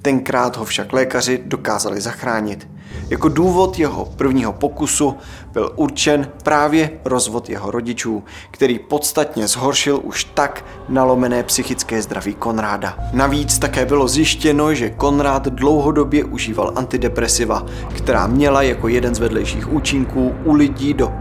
Tenkrát 0.01 0.57
ho 0.57 0.65
však 0.65 0.93
lékaři 0.93 1.43
dokázali 1.45 2.01
zachránit. 2.01 2.67
Jako 3.09 3.29
důvod 3.29 3.79
jeho 3.79 4.05
prvního 4.05 4.53
pokusu 4.53 5.17
byl 5.53 5.71
určen 5.75 6.29
právě 6.43 6.89
rozvod 7.05 7.49
jeho 7.49 7.71
rodičů, 7.71 8.23
který 8.51 8.79
podstatně 8.79 9.47
zhoršil 9.47 9.99
už 10.03 10.23
tak 10.23 10.65
nalomené 10.89 11.43
psychické 11.43 12.01
zdraví 12.01 12.33
Konráda. 12.33 12.97
Navíc 13.13 13.59
také 13.59 13.85
bylo 13.85 14.07
zjištěno, 14.07 14.73
že 14.73 14.89
Konrád 14.89 15.47
dlouhodobě 15.47 16.23
užíval 16.23 16.73
antidepresiva, 16.75 17.65
která 17.97 18.27
měla 18.27 18.61
jako 18.61 18.87
jeden 18.87 19.15
z 19.15 19.19
vedlejších 19.19 19.73
účinků 19.73 20.35
u 20.43 20.53
lidí 20.53 20.93
do 20.93 21.13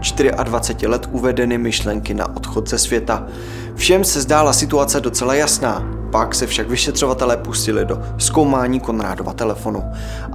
24 0.43 0.87
let 0.87 1.09
uvedeny 1.11 1.57
myšlenky 1.57 2.13
na 2.13 2.35
odchod 2.35 2.69
ze 2.69 2.77
světa. 2.77 3.27
Všem 3.75 4.03
se 4.03 4.21
zdála 4.21 4.53
situace 4.53 5.01
docela 5.01 5.33
jasná. 5.33 6.00
Pak 6.11 6.35
se 6.35 6.47
však 6.47 6.69
vyšetřovatelé 6.69 7.37
pustili 7.37 7.85
do 7.85 8.01
zkoumání 8.17 8.79
Konrádova 8.79 9.33
telefonu. 9.33 9.83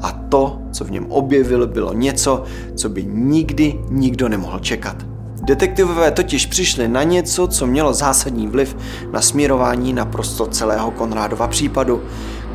A 0.02 0.12
to, 0.12 0.58
co 0.72 0.84
v 0.84 0.90
něm 0.90 1.06
objevil, 1.08 1.66
bylo 1.66 1.92
něco, 1.92 2.42
co 2.74 2.88
by 2.88 3.04
nikdy 3.04 3.80
nikdo 3.90 4.28
nemohl 4.28 4.58
čekat. 4.58 4.96
Detektivové 5.42 6.10
totiž 6.10 6.46
přišli 6.46 6.88
na 6.88 7.02
něco, 7.02 7.46
co 7.46 7.66
mělo 7.66 7.94
zásadní 7.94 8.46
vliv 8.46 8.76
na 9.12 9.20
směrování 9.20 9.92
naprosto 9.92 10.46
celého 10.46 10.90
Konrádova 10.90 11.48
případu. 11.48 12.02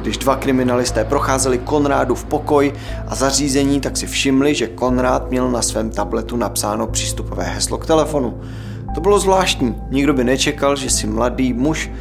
Když 0.01 0.17
dva 0.17 0.35
kriminalisté 0.35 1.05
procházeli 1.05 1.57
Konrádu 1.57 2.15
v 2.15 2.25
pokoj 2.25 2.73
a 3.07 3.15
zařízení, 3.15 3.81
tak 3.81 3.97
si 3.97 4.07
všimli, 4.07 4.55
že 4.55 4.67
Konrád 4.67 5.29
měl 5.29 5.51
na 5.51 5.61
svém 5.61 5.89
tabletu 5.89 6.37
napsáno 6.37 6.87
přístupové 6.87 7.43
heslo 7.43 7.77
k 7.77 7.85
telefonu. 7.85 8.41
To 8.95 9.01
bylo 9.01 9.19
zvláštní, 9.19 9.75
nikdo 9.89 10.13
by 10.13 10.23
nečekal, 10.23 10.75
že 10.75 10.89
si 10.89 11.07
mladý 11.07 11.53
muž 11.53 11.91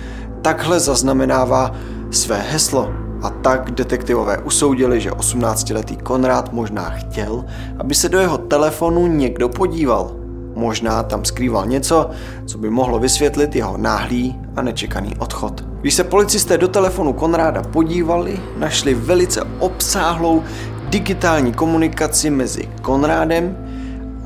takhle 0.43 0.81
zaznamenává 0.81 1.73
své 2.11 2.41
heslo. 2.41 2.91
A 3.23 3.31
tak 3.31 3.71
detektivové 3.71 4.39
usoudili, 4.39 5.01
že 5.01 5.11
18-letý 5.11 5.97
Konrád 5.97 6.53
možná 6.53 6.91
chtěl, 6.91 7.45
aby 7.79 7.95
se 7.95 8.09
do 8.09 8.19
jeho 8.19 8.39
telefonu 8.39 9.07
někdo 9.07 9.49
podíval. 9.49 10.13
Možná 10.55 11.03
tam 11.03 11.25
skrýval 11.25 11.67
něco, 11.67 12.11
co 12.47 12.59
by 12.59 12.71
mohlo 12.71 12.99
vysvětlit 12.99 13.57
jeho 13.57 13.77
náhlý 13.77 14.41
a 14.57 14.63
nečekaný 14.63 15.17
odchod. 15.19 15.65
Když 15.81 15.95
se 15.95 16.05
policisté 16.05 16.59
do 16.59 16.69
telefonu 16.69 17.13
Konráda 17.13 17.63
podívali, 17.63 18.41
našli 18.57 18.95
velice 18.95 19.43
obsáhlou 19.59 20.43
digitální 20.89 21.53
komunikaci 21.53 22.31
mezi 22.31 22.69
Konrádem 22.83 23.57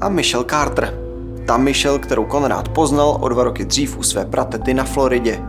a 0.01 0.09
Michelle 0.09 0.45
Carter. 0.51 0.95
Ta 1.47 1.57
Michelle, 1.57 1.99
kterou 1.99 2.25
Konrád 2.25 2.69
poznal 2.69 3.19
o 3.21 3.29
dva 3.29 3.45
roky 3.45 3.65
dřív 3.65 3.99
u 3.99 4.03
své 4.03 4.25
pratety 4.25 4.75
na 4.75 4.85
Floridě. 4.85 5.41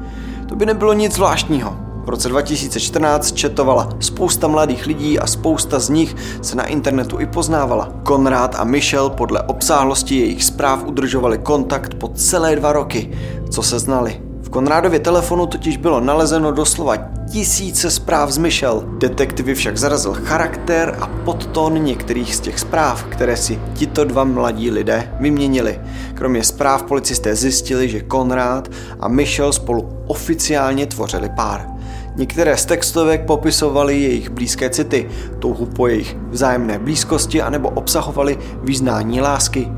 To 0.50 0.56
by 0.56 0.66
nebylo 0.66 0.94
nic 0.94 1.14
zvláštního. 1.14 1.76
V 2.06 2.10
roce 2.10 2.30
2014 2.30 3.32
četovala 3.32 3.90
spousta 4.00 4.48
mladých 4.48 4.86
lidí 4.86 5.20
a 5.20 5.28
spousta 5.28 5.80
z 5.80 5.90
nich 5.90 6.16
se 6.42 6.56
na 6.56 6.66
internetu 6.66 7.20
i 7.20 7.26
poznávala. 7.26 7.94
Konrád 8.04 8.56
a 8.56 8.64
Michel 8.64 9.10
podle 9.10 9.42
obsáhlosti 9.42 10.16
jejich 10.16 10.44
zpráv 10.44 10.84
udržovali 10.84 11.38
kontakt 11.38 11.94
po 11.94 12.08
celé 12.08 12.56
dva 12.56 12.74
roky, 12.74 13.18
co 13.50 13.64
se 13.64 13.80
znali. 13.80 14.25
V 14.46 14.50
Konrádově 14.50 15.00
telefonu 15.00 15.46
totiž 15.46 15.78
bylo 15.78 16.00
nalezeno 16.00 16.52
doslova 16.52 16.98
tisíce 17.32 17.92
zpráv 17.92 18.32
z 18.32 18.38
Michel. 18.38 18.84
Detektivy 18.98 19.56
však 19.56 19.78
zarazil 19.78 20.14
charakter 20.14 20.98
a 21.02 21.08
podtón 21.08 21.84
některých 21.84 22.36
z 22.36 22.40
těch 22.40 22.60
zpráv, 22.60 23.04
které 23.04 23.38
si 23.38 23.60
tito 23.74 24.04
dva 24.04 24.24
mladí 24.24 24.72
lidé 24.72 25.12
vyměnili. 25.20 25.80
Kromě 26.14 26.44
zpráv 26.44 26.84
policisté 26.84 27.36
zjistili, 27.36 27.90
že 27.90 28.02
Konrád 28.02 28.70
a 29.00 29.08
Michel 29.08 29.54
spolu 29.54 29.90
oficiálně 30.08 30.86
tvořili 30.86 31.30
pár. 31.36 31.68
Některé 32.16 32.58
z 32.58 32.66
textovek 32.66 33.26
popisovaly 33.26 34.02
jejich 34.02 34.30
blízké 34.30 34.70
city, 34.70 35.10
touhu 35.40 35.66
po 35.66 35.88
jejich 35.88 36.18
vzájemné 36.30 36.80
blízkosti 36.80 37.42
anebo 37.42 37.70
obsahovaly 37.70 38.38
význání 38.64 39.22
lásky. 39.22 39.72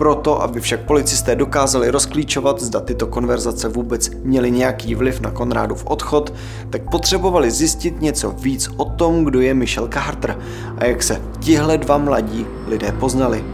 Proto, 0.00 0.42
aby 0.42 0.60
však 0.60 0.80
policisté 0.80 1.36
dokázali 1.36 1.90
rozklíčovat, 1.90 2.60
zda 2.62 2.80
tyto 2.80 3.06
konverzace 3.06 3.68
vůbec 3.68 4.10
měly 4.24 4.50
nějaký 4.50 4.94
vliv 4.94 5.20
na 5.20 5.30
Konrádův 5.30 5.82
odchod, 5.86 6.32
tak 6.70 6.90
potřebovali 6.90 7.50
zjistit 7.50 8.00
něco 8.00 8.30
víc 8.30 8.68
o 8.76 8.84
tom, 8.84 9.24
kdo 9.24 9.40
je 9.40 9.54
Michel 9.54 9.88
Carter 9.88 10.38
a 10.78 10.84
jak 10.84 11.02
se 11.02 11.20
tihle 11.40 11.78
dva 11.78 11.98
mladí 11.98 12.46
lidé 12.66 12.92
poznali. 12.92 13.44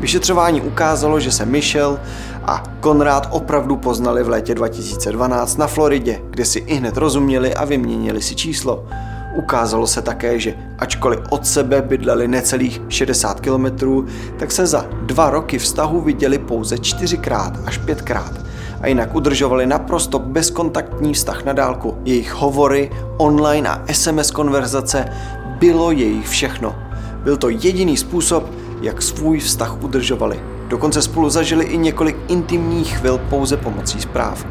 Vyšetřování 0.00 0.60
ukázalo, 0.60 1.20
že 1.20 1.32
se 1.32 1.46
Michel 1.46 2.00
a 2.42 2.62
Konrád 2.80 3.28
opravdu 3.30 3.76
poznali 3.76 4.22
v 4.22 4.28
létě 4.28 4.54
2012 4.54 5.56
na 5.56 5.66
Floridě, 5.66 6.20
kde 6.30 6.44
si 6.44 6.58
i 6.58 6.74
hned 6.74 6.96
rozuměli 6.96 7.54
a 7.54 7.64
vyměnili 7.64 8.22
si 8.22 8.34
číslo. 8.34 8.84
Ukázalo 9.34 9.86
se 9.86 10.02
také, 10.02 10.40
že 10.40 10.54
ačkoliv 10.78 11.20
od 11.30 11.46
sebe 11.46 11.82
bydleli 11.82 12.28
necelých 12.28 12.80
60 12.88 13.40
kilometrů, 13.40 14.06
tak 14.38 14.52
se 14.52 14.66
za 14.66 14.86
dva 15.02 15.30
roky 15.30 15.58
vztahu 15.58 16.00
viděli 16.00 16.38
pouze 16.38 16.78
čtyřikrát 16.78 17.58
až 17.66 17.78
pětkrát 17.78 18.32
a 18.80 18.86
jinak 18.86 19.14
udržovali 19.14 19.66
naprosto 19.66 20.18
bezkontaktní 20.18 21.14
vztah 21.14 21.44
na 21.44 21.52
dálku. 21.52 21.98
Jejich 22.04 22.32
hovory, 22.32 22.90
online 23.16 23.68
a 23.68 23.92
SMS 23.92 24.30
konverzace 24.30 25.04
bylo 25.58 25.90
jejich 25.90 26.28
všechno. 26.28 26.74
Byl 27.22 27.36
to 27.36 27.48
jediný 27.48 27.96
způsob, 27.96 28.50
jak 28.80 29.02
svůj 29.02 29.40
vztah 29.40 29.82
udržovali. 29.82 30.40
Dokonce 30.68 31.02
spolu 31.02 31.30
zažili 31.30 31.64
i 31.64 31.76
několik 31.76 32.16
intimních 32.28 32.98
chvil 32.98 33.18
pouze 33.18 33.56
pomocí 33.56 34.00
zpráv. 34.00 34.46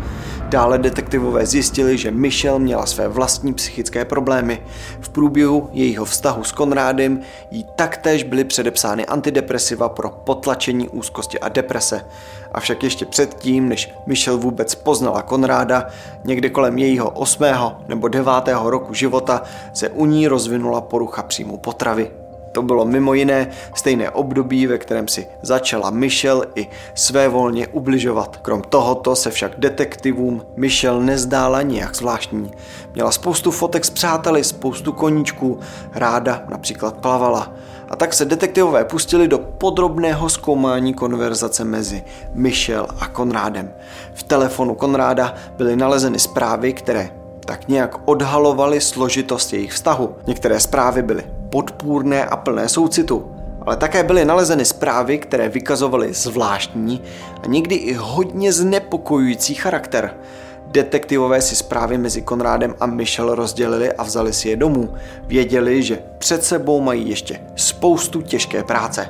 Dále 0.54 0.78
detektivové 0.78 1.46
zjistili, 1.46 1.98
že 1.98 2.12
Michelle 2.12 2.60
měla 2.60 2.86
své 2.86 3.08
vlastní 3.08 3.54
psychické 3.54 4.06
problémy. 4.06 4.62
V 5.02 5.10
průběhu 5.10 5.70
jejího 5.72 6.06
vztahu 6.06 6.44
s 6.44 6.52
Konrádem 6.52 7.20
jí 7.52 7.66
taktéž 7.76 8.24
byly 8.24 8.44
předepsány 8.44 9.06
antidepresiva 9.06 9.90
pro 9.90 10.10
potlačení 10.10 10.90
úzkosti 10.90 11.40
a 11.40 11.50
deprese. 11.50 12.06
Avšak 12.52 12.84
ještě 12.84 13.06
předtím, 13.06 13.70
než 13.70 13.94
Michelle 14.06 14.40
vůbec 14.40 14.76
poznala 14.76 15.22
Konráda, 15.22 15.88
někde 16.24 16.50
kolem 16.50 16.78
jejího 16.78 17.10
8. 17.10 17.44
nebo 17.88 18.08
9. 18.08 18.32
roku 18.64 18.94
života 18.94 19.42
se 19.74 19.90
u 19.90 20.06
ní 20.06 20.28
rozvinula 20.28 20.82
porucha 20.82 21.24
příjmu 21.24 21.58
potravy. 21.58 22.23
To 22.54 22.62
bylo 22.62 22.86
mimo 22.86 23.14
jiné 23.14 23.50
stejné 23.76 24.10
období, 24.10 24.68
ve 24.68 24.78
kterém 24.78 25.08
si 25.08 25.28
začala 25.42 25.90
Michelle 25.90 26.48
i 26.56 26.68
svévolně 26.94 27.68
ubližovat. 27.68 28.38
Krom 28.38 28.62
tohoto 28.62 29.16
se 29.16 29.32
však 29.32 29.52
detektivům 29.58 30.42
Michelle 30.56 31.04
nezdála 31.04 31.62
nijak 31.62 31.96
zvláštní. 31.96 32.52
Měla 32.94 33.12
spoustu 33.12 33.52
fotek 33.52 33.86
s 33.86 33.90
přáteli, 33.90 34.44
spoustu 34.44 34.92
koníčků, 34.92 35.60
ráda 35.94 36.44
například 36.50 36.98
plavala. 36.98 37.54
A 37.90 37.96
tak 37.96 38.14
se 38.14 38.26
detektivové 38.26 38.86
pustili 38.86 39.28
do 39.28 39.38
podrobného 39.38 40.30
zkoumání 40.30 40.94
konverzace 40.94 41.64
mezi 41.64 42.04
Michelle 42.34 42.88
a 43.00 43.08
Konrádem. 43.08 43.74
V 44.14 44.24
telefonu 44.24 44.76
Konráda 44.76 45.34
byly 45.58 45.76
nalezeny 45.76 46.20
zprávy, 46.20 46.74
které 46.74 47.10
tak 47.46 47.68
nějak 47.68 47.96
odhalovaly 48.06 48.82
složitost 48.82 49.54
jejich 49.54 49.74
vztahu. 49.74 50.16
Některé 50.28 50.60
zprávy 50.60 51.02
byly 51.02 51.24
podpůrné 51.54 52.26
a 52.26 52.38
plné 52.38 52.70
soucitu, 52.70 53.32
ale 53.62 53.78
také 53.78 54.04
byly 54.04 54.26
nalezeny 54.26 54.66
zprávy, 54.66 55.18
které 55.18 55.50
vykazovaly 55.50 56.14
zvláštní 56.14 57.02
a 57.44 57.48
někdy 57.48 57.76
i 57.76 57.94
hodně 57.94 58.54
znepokojující 58.54 59.56
charakter. 59.56 60.18
Detektivové 60.68 61.42
si 61.42 61.56
zprávy 61.56 61.98
mezi 61.98 62.22
Konrádem 62.22 62.76
a 62.80 62.86
Michelle 62.86 63.36
rozdělili 63.36 63.92
a 63.92 64.04
vzali 64.04 64.34
si 64.34 64.50
je 64.50 64.56
domů. 64.56 64.94
Věděli, 65.28 65.84
že 65.84 66.00
před 66.18 66.44
sebou 66.44 66.82
mají 66.82 67.10
ještě 67.10 67.40
spoustu 67.56 68.22
těžké 68.22 68.64
práce. 68.64 69.08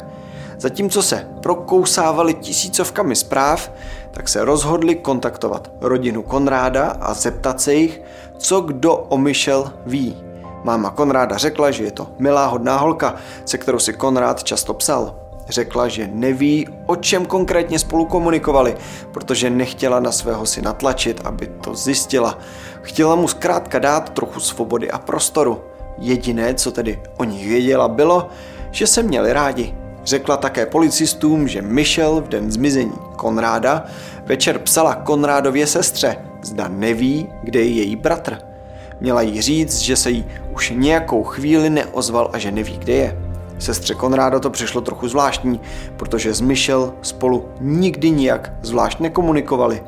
Zatímco 0.58 1.04
se 1.04 1.28
prokousávali 1.42 2.34
tisícovkami 2.34 3.16
zpráv, 3.16 3.72
tak 4.12 4.30
se 4.30 4.46
rozhodli 4.46 4.96
kontaktovat 4.96 5.72
rodinu 5.82 6.24
Konráda 6.24 6.98
a 7.02 7.14
zeptat 7.14 7.62
se 7.62 7.74
jich, 7.74 8.02
co 8.38 8.62
kdo 8.62 8.96
o 8.96 9.18
Michelle 9.18 9.72
ví. 9.86 10.33
Máma 10.64 10.90
Konráda 10.90 11.38
řekla, 11.38 11.72
že 11.72 11.84
je 11.84 11.92
to 11.92 12.08
milá 12.20 12.46
hodná 12.46 12.78
holka, 12.78 13.16
se 13.46 13.58
kterou 13.58 13.80
si 13.80 13.94
Konrád 13.94 14.44
často 14.44 14.74
psal. 14.74 15.16
Řekla, 15.50 15.88
že 15.88 16.10
neví, 16.14 16.68
o 16.86 16.96
čem 16.96 17.26
konkrétně 17.26 17.80
spolu 17.80 18.06
komunikovali, 18.06 18.78
protože 19.12 19.50
nechtěla 19.50 20.00
na 20.00 20.12
svého 20.12 20.46
syna 20.46 20.74
tlačit, 20.74 21.22
aby 21.26 21.48
to 21.48 21.76
zjistila. 21.76 22.38
Chtěla 22.82 23.16
mu 23.16 23.28
zkrátka 23.28 23.80
dát 23.80 24.10
trochu 24.10 24.40
svobody 24.40 24.92
a 24.92 24.98
prostoru. 24.98 25.62
Jediné, 25.98 26.54
co 26.54 26.72
tedy 26.72 27.02
o 27.18 27.24
nich 27.24 27.48
věděla, 27.48 27.88
bylo, 27.88 28.30
že 28.72 28.88
se 28.88 29.04
měli 29.04 29.34
rádi. 29.34 29.76
Řekla 30.04 30.38
také 30.38 30.66
policistům, 30.66 31.48
že 31.48 31.62
Michelle 31.62 32.22
v 32.22 32.28
den 32.28 32.52
zmizení 32.52 32.94
Konráda 33.16 33.86
večer 34.26 34.60
psala 34.60 34.96
Konrádově 34.96 35.68
sestře, 35.68 36.16
zda 36.42 36.68
neví, 36.68 37.30
kde 37.44 37.60
je 37.60 37.72
její 37.72 37.96
bratr. 37.96 38.53
Měla 39.00 39.22
jí 39.22 39.42
říct, 39.42 39.80
že 39.80 39.96
se 39.96 40.12
jí 40.12 40.26
už 40.54 40.74
nějakou 40.76 41.24
chvíli 41.24 41.70
neozval 41.70 42.30
a 42.34 42.38
že 42.38 42.52
neví, 42.52 42.78
kde 42.78 42.94
je. 42.94 43.18
Sestře 43.60 43.94
Konráda 43.96 44.40
to 44.40 44.50
přišlo 44.50 44.82
trochu 44.82 45.08
zvláštní, 45.08 45.60
protože 45.98 46.34
s 46.34 46.42
Michelle 46.42 46.92
spolu 47.02 47.50
nikdy 47.60 48.10
nijak 48.12 48.52
zvlášť 48.62 49.00
nekomunikovali 49.00 49.84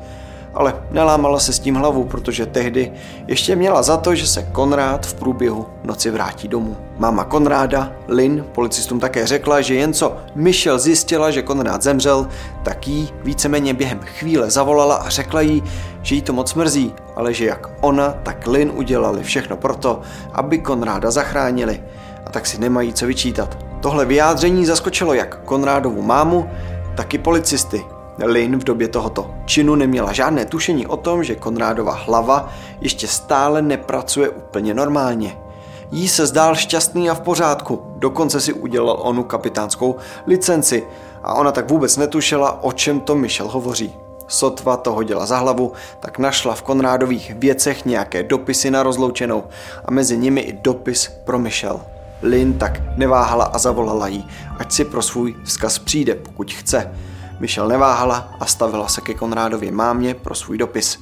ale 0.56 0.74
nelámala 0.90 1.38
se 1.38 1.52
s 1.52 1.58
tím 1.58 1.74
hlavu, 1.74 2.04
protože 2.04 2.46
tehdy 2.46 2.92
ještě 3.26 3.56
měla 3.56 3.82
za 3.82 3.96
to, 3.96 4.14
že 4.14 4.26
se 4.26 4.42
Konrád 4.42 5.06
v 5.06 5.14
průběhu 5.14 5.66
noci 5.84 6.10
vrátí 6.10 6.48
domů. 6.48 6.76
Máma 6.98 7.24
Konráda, 7.24 7.92
Lynn, 8.08 8.44
policistům 8.52 9.00
také 9.00 9.26
řekla, 9.26 9.60
že 9.60 9.74
jen 9.74 9.92
co 9.92 10.16
Michelle 10.34 10.78
zjistila, 10.78 11.30
že 11.30 11.42
Konrád 11.42 11.82
zemřel, 11.82 12.28
tak 12.62 12.88
jí 12.88 13.08
víceméně 13.24 13.74
během 13.74 14.00
chvíle 14.00 14.50
zavolala 14.50 14.94
a 14.94 15.08
řekla 15.08 15.40
jí, 15.40 15.62
že 16.02 16.14
jí 16.14 16.22
to 16.22 16.32
moc 16.32 16.54
mrzí, 16.54 16.94
ale 17.16 17.34
že 17.34 17.44
jak 17.44 17.68
ona, 17.80 18.14
tak 18.22 18.46
Lynn 18.46 18.72
udělali 18.74 19.22
všechno 19.22 19.56
proto, 19.56 20.00
aby 20.32 20.58
Konráda 20.58 21.10
zachránili 21.10 21.80
a 22.26 22.30
tak 22.30 22.46
si 22.46 22.60
nemají 22.60 22.92
co 22.92 23.06
vyčítat. 23.06 23.58
Tohle 23.80 24.04
vyjádření 24.04 24.66
zaskočilo 24.66 25.14
jak 25.14 25.44
Konrádovu 25.44 26.02
mámu, 26.02 26.50
tak 26.96 27.14
i 27.14 27.18
policisty, 27.18 27.84
Lynn 28.24 28.58
v 28.58 28.64
době 28.64 28.88
tohoto 28.88 29.30
činu 29.44 29.74
neměla 29.74 30.12
žádné 30.12 30.44
tušení 30.44 30.86
o 30.86 30.96
tom, 30.96 31.24
že 31.24 31.34
Konrádova 31.34 31.92
hlava 31.92 32.48
ještě 32.80 33.06
stále 33.08 33.62
nepracuje 33.62 34.28
úplně 34.28 34.74
normálně. 34.74 35.36
Jí 35.90 36.08
se 36.08 36.26
zdál 36.26 36.54
šťastný 36.54 37.10
a 37.10 37.14
v 37.14 37.20
pořádku, 37.20 37.82
dokonce 37.96 38.40
si 38.40 38.52
udělal 38.52 38.98
onu 39.00 39.24
kapitánskou 39.24 39.96
licenci 40.26 40.86
a 41.22 41.34
ona 41.34 41.52
tak 41.52 41.70
vůbec 41.70 41.96
netušila, 41.96 42.64
o 42.64 42.72
čem 42.72 43.00
to 43.00 43.14
Michel 43.14 43.48
hovoří. 43.48 43.94
Sotva 44.28 44.76
to 44.76 44.92
hodila 44.92 45.26
za 45.26 45.38
hlavu, 45.38 45.72
tak 46.00 46.18
našla 46.18 46.54
v 46.54 46.62
Konrádových 46.62 47.34
věcech 47.34 47.84
nějaké 47.84 48.22
dopisy 48.22 48.70
na 48.70 48.82
rozloučenou 48.82 49.44
a 49.84 49.90
mezi 49.90 50.18
nimi 50.18 50.40
i 50.40 50.52
dopis 50.52 51.08
pro 51.24 51.38
Michel. 51.38 51.80
Lynn 52.22 52.58
tak 52.58 52.82
neváhala 52.96 53.44
a 53.44 53.58
zavolala 53.58 54.08
jí, 54.08 54.28
ať 54.58 54.72
si 54.72 54.84
pro 54.84 55.02
svůj 55.02 55.34
vzkaz 55.44 55.78
přijde, 55.78 56.14
pokud 56.14 56.52
chce. 56.52 56.92
Michelle 57.40 57.68
neváhala 57.68 58.28
a 58.40 58.46
stavila 58.46 58.88
se 58.88 59.00
ke 59.00 59.14
Konrádově 59.14 59.72
mámě 59.72 60.14
pro 60.14 60.34
svůj 60.34 60.58
dopis. 60.58 61.00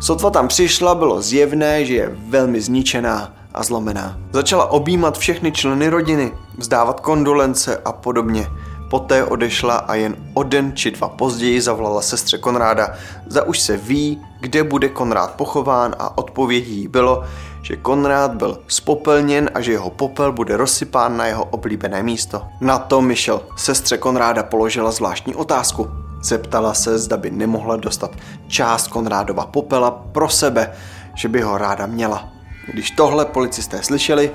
Sotva 0.00 0.30
tam 0.30 0.48
přišla, 0.48 0.94
bylo 0.94 1.22
zjevné, 1.22 1.84
že 1.84 1.94
je 1.94 2.16
velmi 2.28 2.60
zničená 2.60 3.32
a 3.54 3.62
zlomená. 3.62 4.18
Začala 4.32 4.70
objímat 4.70 5.18
všechny 5.18 5.52
členy 5.52 5.88
rodiny, 5.88 6.32
vzdávat 6.58 7.00
kondolence 7.00 7.76
a 7.84 7.92
podobně. 7.92 8.46
Poté 8.92 9.24
odešla 9.24 9.76
a 9.76 9.94
jen 9.94 10.16
o 10.34 10.42
den 10.42 10.76
či 10.76 10.90
dva 10.90 11.08
později 11.08 11.60
zavolala 11.60 12.02
sestře 12.02 12.38
Konráda, 12.38 12.92
za 13.26 13.42
už 13.42 13.60
se 13.60 13.76
ví, 13.76 14.20
kde 14.40 14.64
bude 14.64 14.88
Konrád 14.88 15.30
pochován 15.30 15.94
a 15.98 16.18
odpovědí 16.18 16.88
bylo, 16.88 17.24
že 17.62 17.76
Konrád 17.76 18.34
byl 18.34 18.58
spopelněn 18.68 19.50
a 19.54 19.60
že 19.60 19.72
jeho 19.72 19.90
popel 19.90 20.32
bude 20.32 20.56
rozsypán 20.56 21.16
na 21.16 21.26
jeho 21.26 21.44
oblíbené 21.44 22.02
místo. 22.02 22.42
Na 22.60 22.78
to 22.78 23.00
Michel 23.00 23.40
sestře 23.56 23.98
Konráda 23.98 24.42
položila 24.42 24.90
zvláštní 24.90 25.34
otázku. 25.34 25.88
Zeptala 26.22 26.74
se, 26.74 26.98
zda 26.98 27.16
by 27.16 27.30
nemohla 27.30 27.76
dostat 27.76 28.10
část 28.48 28.88
Konrádova 28.88 29.46
popela 29.46 29.90
pro 29.90 30.28
sebe, 30.28 30.72
že 31.14 31.28
by 31.28 31.40
ho 31.40 31.58
ráda 31.58 31.86
měla. 31.86 32.28
Když 32.72 32.90
tohle 32.90 33.24
policisté 33.24 33.82
slyšeli, 33.82 34.30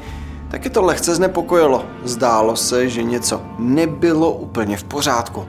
tak 0.50 0.66
je 0.66 0.70
to 0.70 0.82
lehce 0.82 1.16
znepokojilo. 1.16 1.86
Zdálo 2.04 2.56
se, 2.56 2.90
že 2.90 3.04
něco 3.04 3.42
nebylo 3.60 4.32
úplně 4.32 4.78
v 4.78 4.84
pořádku. 4.84 5.46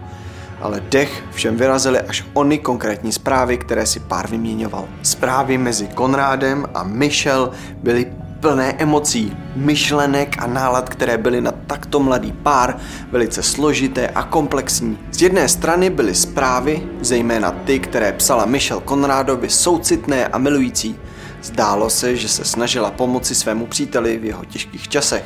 Ale 0.61 0.81
dech 0.81 1.25
všem 1.31 1.57
vyrazily 1.57 2.01
až 2.01 2.25
ony 2.33 2.59
konkrétní 2.59 3.13
zprávy, 3.13 3.59
které 3.59 3.87
si 3.87 4.01
pár 4.01 4.31
vyměňoval. 4.31 4.85
Zprávy 5.03 5.59
mezi 5.59 5.87
Konrádem 5.87 6.67
a 6.75 6.83
Michel 6.83 7.51
byly 7.83 8.13
plné 8.41 8.75
emocí, 8.79 9.37
myšlenek 9.57 10.37
a 10.39 10.47
nálad, 10.47 10.89
které 10.89 11.19
byly 11.19 11.41
na 11.41 11.53
takto 11.53 12.01
mladý 12.01 12.33
pár 12.33 12.77
velice 13.11 13.43
složité 13.43 14.09
a 14.09 14.23
komplexní. 14.23 14.99
Z 15.11 15.23
jedné 15.23 15.49
strany 15.49 15.91
byly 15.91 16.15
zprávy, 16.15 16.89
zejména 17.01 17.51
ty, 17.51 17.79
které 17.79 18.13
psala 18.13 18.47
Michelle 18.47 18.83
Konrádovi, 18.85 19.49
soucitné 19.51 20.27
a 20.27 20.39
milující. 20.39 20.97
Zdálo 21.43 21.91
se, 21.91 22.17
že 22.17 22.29
se 22.29 22.45
snažila 22.45 22.91
pomoci 22.91 23.35
svému 23.35 23.67
příteli 23.67 24.19
v 24.19 24.25
jeho 24.25 24.45
těžkých 24.45 24.89
časech. 24.89 25.25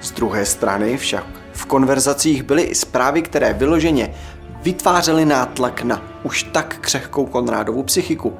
Z 0.00 0.10
druhé 0.10 0.46
strany 0.46 0.96
však 0.96 1.26
v 1.52 1.66
konverzacích 1.66 2.42
byly 2.42 2.62
i 2.62 2.74
zprávy, 2.74 3.22
které 3.22 3.52
vyloženě 3.52 4.14
vytvářely 4.62 5.24
nátlak 5.24 5.82
na 5.82 6.02
už 6.22 6.42
tak 6.42 6.76
křehkou 6.80 7.26
Konrádovu 7.26 7.82
psychiku. 7.82 8.38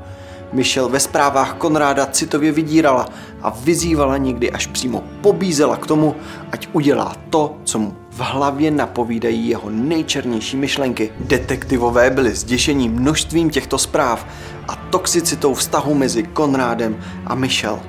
Michelle 0.56 0.88
ve 0.88 1.00
zprávách 1.00 1.54
Konráda 1.54 2.06
citově 2.06 2.52
vydírala 2.52 3.08
a 3.42 3.50
vyzývala 3.50 4.16
někdy 4.16 4.50
až 4.50 4.66
přímo 4.66 5.04
pobízela 5.20 5.76
k 5.76 5.86
tomu, 5.86 6.16
ať 6.52 6.68
udělá 6.72 7.16
to, 7.30 7.56
co 7.64 7.78
mu 7.78 7.96
v 8.10 8.20
hlavě 8.20 8.70
napovídají 8.70 9.48
jeho 9.48 9.70
nejčernější 9.70 10.56
myšlenky. 10.56 11.12
Detektivové 11.20 12.10
byli 12.10 12.34
zděšení 12.34 12.88
množstvím 12.88 13.50
těchto 13.50 13.78
zpráv 13.78 14.26
a 14.68 14.76
toxicitou 14.76 15.54
vztahu 15.54 15.94
mezi 15.94 16.22
Konrádem 16.22 16.96
a 17.26 17.34
Michelle. 17.34 17.80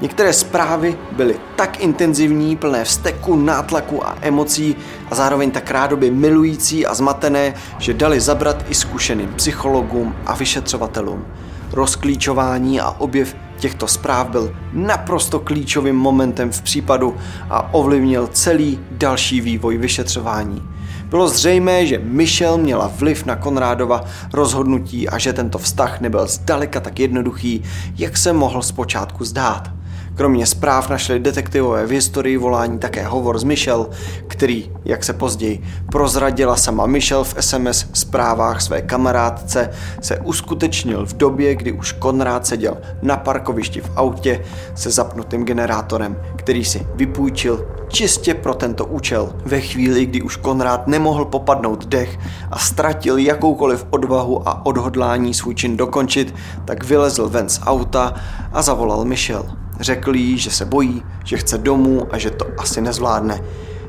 Některé 0.00 0.32
zprávy 0.32 0.98
byly 1.12 1.36
tak 1.56 1.80
intenzivní, 1.80 2.56
plné 2.56 2.84
vzteku, 2.84 3.36
nátlaku 3.36 4.06
a 4.06 4.16
emocí 4.20 4.76
a 5.10 5.14
zároveň 5.14 5.50
tak 5.50 5.70
rádoby 5.70 6.10
milující 6.10 6.86
a 6.86 6.94
zmatené, 6.94 7.54
že 7.78 7.94
dali 7.94 8.20
zabrat 8.20 8.64
i 8.68 8.74
zkušeným 8.74 9.32
psychologům 9.36 10.16
a 10.26 10.34
vyšetřovatelům. 10.34 11.24
Rozklíčování 11.72 12.80
a 12.80 12.90
objev 12.90 13.36
těchto 13.58 13.86
zpráv 13.86 14.28
byl 14.28 14.56
naprosto 14.72 15.40
klíčovým 15.40 15.96
momentem 15.96 16.50
v 16.50 16.62
případu 16.62 17.16
a 17.50 17.74
ovlivnil 17.74 18.26
celý 18.26 18.78
další 18.90 19.40
vývoj 19.40 19.78
vyšetřování. 19.78 20.62
Bylo 21.04 21.28
zřejmé, 21.28 21.86
že 21.86 21.98
Michelle 21.98 22.58
měla 22.58 22.92
vliv 22.96 23.26
na 23.26 23.36
Konrádova 23.36 24.04
rozhodnutí 24.32 25.08
a 25.08 25.18
že 25.18 25.32
tento 25.32 25.58
vztah 25.58 26.00
nebyl 26.00 26.26
zdaleka 26.26 26.80
tak 26.80 26.98
jednoduchý, 26.98 27.62
jak 27.96 28.16
se 28.16 28.32
mohl 28.32 28.62
zpočátku 28.62 29.24
zdát. 29.24 29.79
Kromě 30.20 30.46
zpráv 30.46 30.90
našli 30.90 31.18
detektivové 31.18 31.86
v 31.86 31.90
historii 31.90 32.36
volání 32.36 32.78
také 32.78 33.04
hovor 33.04 33.38
s 33.38 33.44
Michelle, 33.44 33.86
který, 34.26 34.70
jak 34.84 35.04
se 35.04 35.12
později 35.12 35.62
prozradila 35.92 36.56
sama 36.56 36.86
Michelle 36.86 37.24
v 37.24 37.34
SMS 37.40 37.86
zprávách 37.92 38.60
své 38.60 38.82
kamarádce, 38.82 39.70
se 40.00 40.18
uskutečnil 40.18 41.06
v 41.06 41.16
době, 41.16 41.54
kdy 41.54 41.72
už 41.72 41.92
Konrád 41.92 42.46
seděl 42.46 42.76
na 43.02 43.16
parkovišti 43.16 43.80
v 43.80 43.90
autě 43.96 44.44
se 44.74 44.90
zapnutým 44.90 45.44
generátorem, 45.44 46.16
který 46.36 46.64
si 46.64 46.86
vypůjčil 46.94 47.68
čistě 47.88 48.34
pro 48.34 48.54
tento 48.54 48.86
účel. 48.86 49.32
Ve 49.44 49.60
chvíli, 49.60 50.06
kdy 50.06 50.22
už 50.22 50.36
Konrád 50.36 50.86
nemohl 50.86 51.24
popadnout 51.24 51.86
dech 51.86 52.18
a 52.50 52.58
ztratil 52.58 53.18
jakoukoliv 53.18 53.86
odvahu 53.90 54.48
a 54.48 54.66
odhodlání 54.66 55.34
svůj 55.34 55.54
čin 55.54 55.76
dokončit, 55.76 56.34
tak 56.64 56.84
vylezl 56.84 57.28
ven 57.28 57.48
z 57.48 57.60
auta 57.66 58.14
a 58.52 58.62
zavolal 58.62 59.04
Michel. 59.04 59.60
Řekl 59.80 60.14
jí, 60.14 60.38
že 60.38 60.50
se 60.50 60.64
bojí, 60.64 61.02
že 61.24 61.36
chce 61.36 61.58
domů 61.58 62.06
a 62.10 62.18
že 62.18 62.30
to 62.30 62.46
asi 62.58 62.80
nezvládne. 62.80 63.40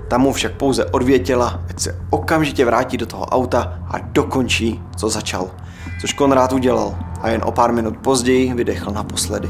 Ta 0.08 0.18
mu 0.18 0.34
však 0.34 0.52
pouze 0.52 0.86
odvětila, 0.86 1.62
ať 1.70 1.80
se 1.80 1.96
okamžitě 2.10 2.66
vrátí 2.66 2.98
do 2.98 3.06
toho 3.06 3.26
auta 3.26 3.80
a 3.88 3.98
dokončí, 3.98 4.82
co 4.96 5.10
začal. 5.10 5.50
Což 6.02 6.14
Konrád 6.14 6.54
udělal 6.54 6.96
a 7.22 7.30
jen 7.30 7.42
o 7.46 7.52
pár 7.52 7.74
minut 7.74 7.98
později 7.98 8.54
vydechl 8.54 8.92
naposledy. 8.92 9.50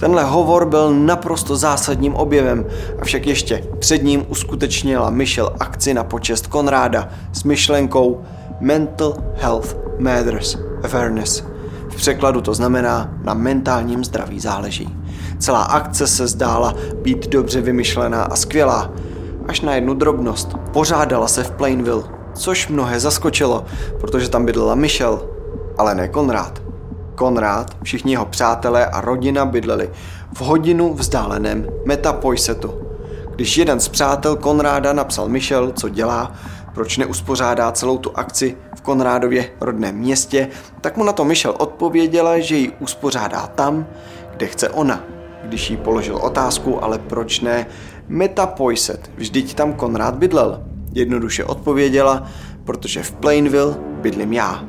Tenhle 0.00 0.24
hovor 0.24 0.66
byl 0.66 0.94
naprosto 0.94 1.56
zásadním 1.56 2.14
objevem, 2.14 2.66
avšak 3.00 3.26
ještě 3.26 3.64
před 3.78 4.02
ním 4.02 4.24
uskutečnila 4.28 5.10
Michelle 5.10 5.50
akci 5.60 5.94
na 5.94 6.04
počest 6.04 6.46
Konráda 6.46 7.08
s 7.32 7.44
myšlenkou 7.44 8.22
Mental 8.60 9.14
Health 9.36 9.76
Matters 9.98 10.56
Awareness. 10.84 11.44
V 11.90 11.96
překladu 11.96 12.40
to 12.40 12.54
znamená 12.54 13.14
na 13.24 13.34
mentálním 13.34 14.04
zdraví 14.04 14.40
záleží. 14.40 15.01
Celá 15.42 15.62
akce 15.62 16.06
se 16.06 16.26
zdála 16.26 16.74
být 17.02 17.28
dobře 17.28 17.60
vymyšlená 17.60 18.22
a 18.22 18.36
skvělá, 18.36 18.90
až 19.48 19.60
na 19.60 19.74
jednu 19.74 19.94
drobnost. 19.94 20.48
Pořádala 20.72 21.28
se 21.28 21.44
v 21.44 21.50
Plainville, 21.50 22.02
což 22.34 22.68
mnohé 22.68 23.00
zaskočilo, 23.00 23.64
protože 24.00 24.28
tam 24.28 24.46
bydlela 24.46 24.74
Michelle, 24.74 25.18
ale 25.78 25.94
ne 25.94 26.08
Konrád. 26.08 26.62
Konrád, 27.14 27.76
všichni 27.82 28.12
jeho 28.12 28.26
přátelé 28.26 28.86
a 28.86 29.00
rodina 29.00 29.46
bydleli 29.46 29.90
v 30.34 30.40
hodinu 30.40 30.94
vzdáleném 30.94 31.66
Metapoisetu. 31.86 32.74
Když 33.34 33.56
jeden 33.56 33.80
z 33.80 33.88
přátel 33.88 34.36
Konráda 34.36 34.92
napsal 34.92 35.28
Michel, 35.28 35.72
co 35.72 35.88
dělá, 35.88 36.32
proč 36.74 36.98
neuspořádá 36.98 37.72
celou 37.72 37.98
tu 37.98 38.10
akci 38.14 38.56
v 38.76 38.80
Konrádově 38.80 39.50
rodném 39.60 39.96
městě, 39.96 40.48
tak 40.80 40.96
mu 40.96 41.04
na 41.04 41.12
to 41.12 41.24
Michel 41.24 41.54
odpověděla, 41.58 42.38
že 42.38 42.56
ji 42.56 42.72
uspořádá 42.80 43.46
tam, 43.46 43.86
kde 44.36 44.46
chce 44.46 44.68
ona. 44.68 45.11
Když 45.44 45.70
jí 45.70 45.76
položil 45.76 46.16
otázku, 46.16 46.84
ale 46.84 46.98
proč 46.98 47.40
ne 47.40 47.66
Metapoiset, 48.08 49.10
vždyť 49.16 49.54
tam 49.54 49.72
Konrád 49.72 50.14
bydlel. 50.14 50.62
Jednoduše 50.92 51.44
odpověděla, 51.44 52.26
protože 52.64 53.02
v 53.02 53.12
Plainville 53.12 53.76
bydlím 54.02 54.32
já 54.32 54.64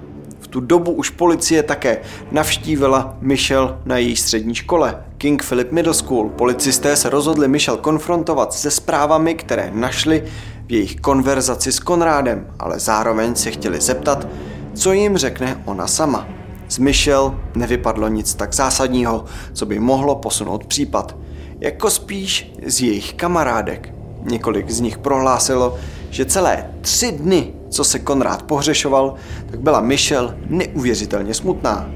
tu 0.53 0.59
dobu 0.59 0.91
už 0.91 1.09
policie 1.09 1.63
také 1.63 1.97
navštívila 2.31 3.17
Michelle 3.21 3.77
na 3.85 3.97
její 3.97 4.15
střední 4.15 4.55
škole, 4.55 5.03
King 5.17 5.43
Philip 5.43 5.71
Middle 5.71 5.93
School. 5.93 6.29
Policisté 6.29 6.95
se 6.95 7.09
rozhodli 7.09 7.47
Michelle 7.47 7.81
konfrontovat 7.81 8.53
se 8.53 8.71
zprávami, 8.71 9.35
které 9.35 9.71
našli 9.73 10.23
v 10.67 10.71
jejich 10.71 10.95
konverzaci 10.95 11.71
s 11.71 11.79
Konrádem, 11.79 12.47
ale 12.59 12.79
zároveň 12.79 13.35
se 13.35 13.51
chtěli 13.51 13.81
zeptat, 13.81 14.27
co 14.73 14.93
jim 14.93 15.17
řekne 15.17 15.61
ona 15.65 15.87
sama. 15.87 16.27
Z 16.73 16.77
Michelle 16.77 17.31
nevypadlo 17.55 18.07
nic 18.07 18.33
tak 18.35 18.53
zásadního, 18.53 19.25
co 19.53 19.65
by 19.65 19.79
mohlo 19.79 20.15
posunout 20.15 20.65
případ. 20.65 21.15
Jako 21.59 21.89
spíš 21.89 22.53
z 22.65 22.81
jejich 22.81 23.13
kamarádek. 23.13 23.93
Několik 24.23 24.69
z 24.69 24.79
nich 24.79 24.97
prohlásilo, 24.97 25.77
že 26.09 26.25
celé 26.25 26.71
tři 26.81 27.11
dny 27.11 27.53
co 27.69 27.83
se 27.83 27.99
Konrád 27.99 28.43
pohřešoval, 28.43 29.13
tak 29.51 29.59
byla 29.59 29.81
Michelle 29.81 30.37
neuvěřitelně 30.49 31.33
smutná. 31.33 31.89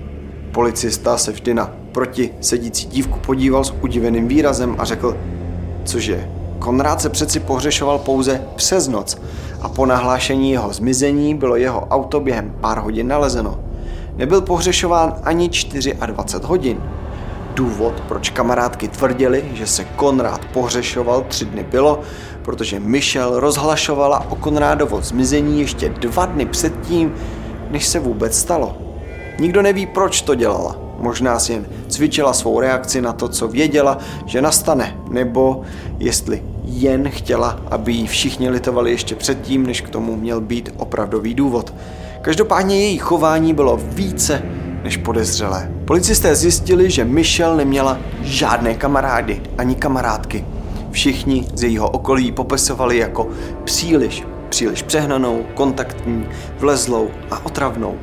Policista 0.52 1.18
se 1.18 1.32
vždy 1.32 1.54
na 1.54 1.74
proti 1.92 2.34
sedící 2.42 2.88
dívku 2.88 3.20
podíval 3.20 3.63
s 3.63 3.74
udiveným 3.82 4.28
výrazem 4.28 4.76
a 4.80 4.86
řekl, 4.86 5.18
cože, 5.86 6.30
Konrád 6.60 7.02
se 7.02 7.10
přeci 7.10 7.40
pohřešoval 7.40 8.00
pouze 8.00 8.42
přes 8.56 8.88
noc 8.88 9.18
a 9.62 9.70
po 9.70 9.86
nahlášení 9.86 10.52
jeho 10.52 10.74
zmizení 10.74 11.36
bylo 11.36 11.56
jeho 11.56 11.88
auto 11.88 12.20
během 12.20 12.56
pár 12.62 12.80
hodin 12.80 13.08
nalezeno. 13.08 13.66
Nebyl 14.17 14.41
pohřešován 14.41 15.15
ani 15.23 15.49
24 15.49 16.47
hodin. 16.47 16.77
Důvod, 17.53 18.03
proč 18.08 18.30
kamarádky 18.30 18.88
tvrdili, 18.88 19.45
že 19.53 19.67
se 19.67 19.84
Konrád 19.84 20.45
pohřešoval 20.45 21.25
tři 21.27 21.45
dny 21.45 21.63
bylo, 21.63 22.01
protože 22.41 22.80
Michelle 22.80 23.39
rozhlašovala 23.39 24.32
o 24.32 24.36
Konrádovo 24.36 25.01
zmizení 25.01 25.60
ještě 25.60 25.89
dva 25.89 26.25
dny 26.25 26.45
předtím, 26.45 27.13
než 27.71 27.88
se 27.88 27.99
vůbec 27.99 28.38
stalo. 28.38 28.77
Nikdo 29.39 29.62
neví, 29.62 29.86
proč 29.86 30.21
to 30.21 30.36
dělala. 30.36 30.75
Možná 30.99 31.39
si 31.39 31.53
jen 31.53 31.65
cvičila 31.88 32.34
svou 32.34 32.60
reakci 32.60 33.01
na 33.01 33.13
to, 33.13 33.27
co 33.27 33.47
věděla, 33.47 33.97
že 34.25 34.41
nastane, 34.41 34.97
nebo 35.10 35.62
jestli 35.99 36.43
jen 36.63 37.10
chtěla, 37.10 37.60
aby 37.71 37.91
jí 37.93 38.08
všichni 38.08 38.49
litovali 38.49 38.91
ještě 38.91 39.15
předtím, 39.15 39.65
než 39.65 39.82
k 39.82 39.89
tomu 39.89 40.15
měl 40.15 40.41
být 40.41 40.73
opravdový 40.77 41.34
důvod. 41.34 41.73
Každopádně 42.28 42.80
její 42.80 42.98
chování 42.98 43.54
bylo 43.54 43.80
více 43.84 44.44
než 44.84 44.98
podezřelé. 44.98 45.72
Policisté 45.86 46.36
zjistili, 46.36 46.92
že 46.92 47.06
Michelle 47.06 47.58
neměla 47.58 47.98
žádné 48.22 48.76
kamarády 48.76 49.42
ani 49.58 49.76
kamarádky. 49.76 50.46
Všichni 50.92 51.46
z 51.54 51.63
jejího 51.63 51.90
okolí 51.90 52.32
popisovali 52.32 52.98
jako 52.98 53.30
příliš, 53.63 54.24
příliš 54.50 54.82
přehnanou, 54.82 55.46
kontaktní, 55.54 56.26
vlezlou 56.60 57.10
a 57.32 57.46
otravnou. 57.46 57.96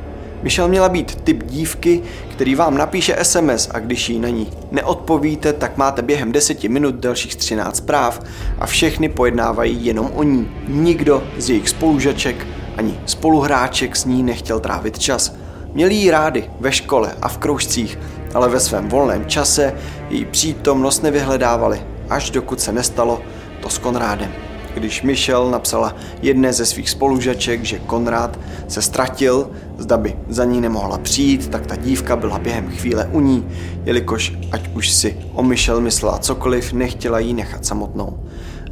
Michelle 0.43 0.69
měla 0.69 0.89
být 0.89 1.15
typ 1.15 1.43
dívky, 1.43 2.01
který 2.31 2.55
vám 2.55 2.77
napíše 2.77 3.17
SMS 3.21 3.69
a 3.71 3.79
když 3.79 4.09
jí 4.09 4.19
na 4.19 4.29
ní 4.29 4.47
neodpovíte, 4.71 5.53
tak 5.53 5.77
máte 5.77 6.01
během 6.01 6.31
10 6.31 6.63
minut 6.63 6.95
dalších 6.95 7.35
13 7.35 7.77
zpráv 7.77 8.21
a 8.59 8.65
všechny 8.65 9.09
pojednávají 9.09 9.85
jenom 9.85 10.11
o 10.13 10.23
ní. 10.23 10.51
Nikdo 10.67 11.23
z 11.37 11.49
jejich 11.49 11.69
spolužaček 11.69 12.47
ani 12.77 12.99
spoluhráček 13.05 13.95
s 13.95 14.05
ní 14.05 14.23
nechtěl 14.23 14.59
trávit 14.59 14.99
čas. 14.99 15.35
Měli 15.73 15.95
jí 15.95 16.11
rády 16.11 16.49
ve 16.59 16.71
škole 16.71 17.11
a 17.21 17.27
v 17.27 17.37
kroužcích, 17.37 17.99
ale 18.33 18.49
ve 18.49 18.59
svém 18.59 18.89
volném 18.89 19.25
čase 19.25 19.73
její 20.09 20.25
přítomnost 20.25 21.03
nevyhledávali 21.03 21.81
až 22.09 22.29
dokud 22.29 22.59
se 22.59 22.71
nestalo 22.71 23.21
to 23.61 23.69
s 23.69 23.77
Konrádem. 23.77 24.31
Když 24.73 25.01
Michelle 25.01 25.51
napsala 25.51 25.95
jedné 26.21 26.53
ze 26.53 26.65
svých 26.65 26.89
spolužaček, 26.89 27.63
že 27.63 27.79
Konrád 27.79 28.39
se 28.67 28.81
ztratil, 28.81 29.49
zda 29.77 29.97
by 29.97 30.15
za 30.29 30.45
ní 30.45 30.61
nemohla 30.61 30.97
přijít, 30.97 31.49
tak 31.49 31.65
ta 31.65 31.75
dívka 31.75 32.15
byla 32.15 32.39
během 32.39 32.69
chvíle 32.69 33.09
u 33.11 33.19
ní, 33.19 33.47
jelikož 33.85 34.33
ať 34.51 34.75
už 34.75 34.91
si 34.91 35.17
o 35.33 35.43
Michelle 35.43 35.81
myslela 35.81 36.17
cokoliv, 36.17 36.73
nechtěla 36.73 37.19
jí 37.19 37.33
nechat 37.33 37.65
samotnou. 37.65 38.19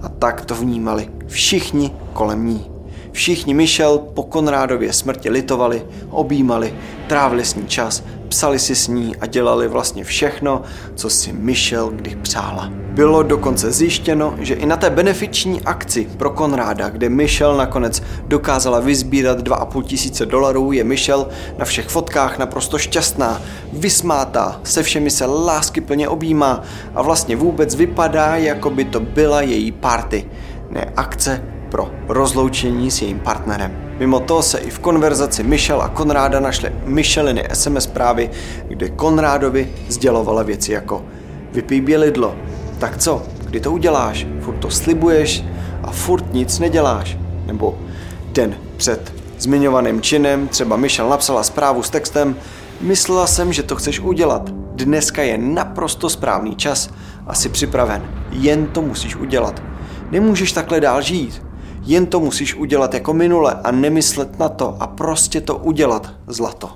A 0.02 0.10
tak 0.10 0.46
to 0.46 0.56
vnímali 0.56 1.10
všichni 1.28 1.92
kolem 2.14 2.46
ní. 2.46 2.73
Všichni 3.14 3.54
Michelle 3.54 4.00
po 4.14 4.24
Konrádově 4.24 4.94
smrti 4.94 5.30
litovali, 5.30 5.86
objímali, 6.10 6.74
trávili 7.08 7.46
s 7.46 7.56
ní 7.56 7.68
čas, 7.68 8.04
psali 8.28 8.60
si 8.60 8.76
s 8.76 8.88
ní 8.88 9.16
a 9.16 9.26
dělali 9.26 9.68
vlastně 9.68 10.04
všechno, 10.04 10.62
co 10.96 11.10
si 11.10 11.34
Michelle 11.34 11.92
kdy 11.96 12.18
přála. 12.22 12.70
Bylo 12.72 13.24
dokonce 13.24 13.72
zjištěno, 13.72 14.36
že 14.40 14.54
i 14.54 14.66
na 14.66 14.78
té 14.78 14.90
benefiční 14.90 15.62
akci 15.62 16.10
pro 16.18 16.30
Konráda, 16.30 16.90
kde 16.90 17.10
Michelle 17.10 17.58
nakonec 17.58 18.04
dokázala 18.28 18.80
vyzbírat 18.80 19.40
2,5 19.40 19.84
tisíce 19.84 20.26
dolarů, 20.26 20.72
je 20.72 20.84
Michelle 20.84 21.26
na 21.58 21.66
všech 21.66 21.88
fotkách 21.88 22.38
naprosto 22.38 22.78
šťastná, 22.78 23.42
vysmátá, 23.74 24.60
se 24.64 24.84
všemi 24.84 25.12
se 25.12 25.26
lásky 25.26 25.82
plně 25.82 26.08
objímá 26.10 26.64
a 26.96 27.02
vlastně 27.02 27.36
vůbec 27.36 27.76
vypadá, 27.76 28.36
jako 28.36 28.70
by 28.70 28.86
to 28.86 29.00
byla 29.00 29.42
její 29.42 29.72
party. 29.72 30.26
Ne 30.70 30.94
akce 30.96 31.53
pro 31.74 31.92
rozloučení 32.08 32.92
s 32.92 33.02
jejím 33.02 33.20
partnerem. 33.20 33.96
Mimo 34.00 34.20
to 34.20 34.42
se 34.42 34.58
i 34.58 34.70
v 34.70 34.80
konverzaci 34.80 35.44
Michel 35.44 35.82
a 35.82 35.90
Konráda 35.90 36.40
našly 36.40 36.72
Micheliny 36.86 37.48
SMS 37.54 37.84
zprávy, 37.84 38.30
kde 38.68 38.90
Konrádovi 38.90 39.70
sdělovala 39.90 40.44
věci 40.44 40.72
jako 40.72 41.06
vypij 41.52 41.82
bělidlo, 41.82 42.36
tak 42.80 42.98
co, 42.98 43.24
kdy 43.46 43.60
to 43.60 43.72
uděláš, 43.72 44.28
furt 44.40 44.58
to 44.58 44.70
slibuješ 44.70 45.44
a 45.84 45.92
furt 45.92 46.34
nic 46.34 46.60
neděláš. 46.60 47.18
Nebo 47.46 47.78
den 48.32 48.56
před 48.78 49.14
zmiňovaným 49.40 50.02
činem 50.02 50.48
třeba 50.48 50.78
Michel 50.78 51.10
napsala 51.10 51.44
zprávu 51.44 51.84
s 51.84 51.90
textem 51.90 52.36
Myslela 52.82 53.28
jsem, 53.28 53.54
že 53.54 53.64
to 53.64 53.76
chceš 53.76 54.00
udělat. 54.00 54.50
Dneska 54.76 55.24
je 55.24 55.38
naprosto 55.38 56.10
správný 56.10 56.56
čas 56.56 56.90
a 57.28 57.34
jsi 57.34 57.50
připraven. 57.50 58.02
Jen 58.32 58.66
to 58.66 58.82
musíš 58.82 59.16
udělat. 59.16 59.64
Nemůžeš 60.12 60.52
takhle 60.52 60.80
dál 60.80 61.02
žít. 61.02 61.53
Jen 61.86 62.06
to 62.06 62.20
musíš 62.20 62.56
udělat 62.56 62.94
jako 62.94 63.14
minule 63.14 63.54
a 63.64 63.72
nemyslet 63.72 64.40
na 64.40 64.50
to 64.50 64.78
a 64.80 64.88
prostě 64.88 65.42
to 65.42 65.58
udělat, 65.58 66.14
zlato. 66.28 66.70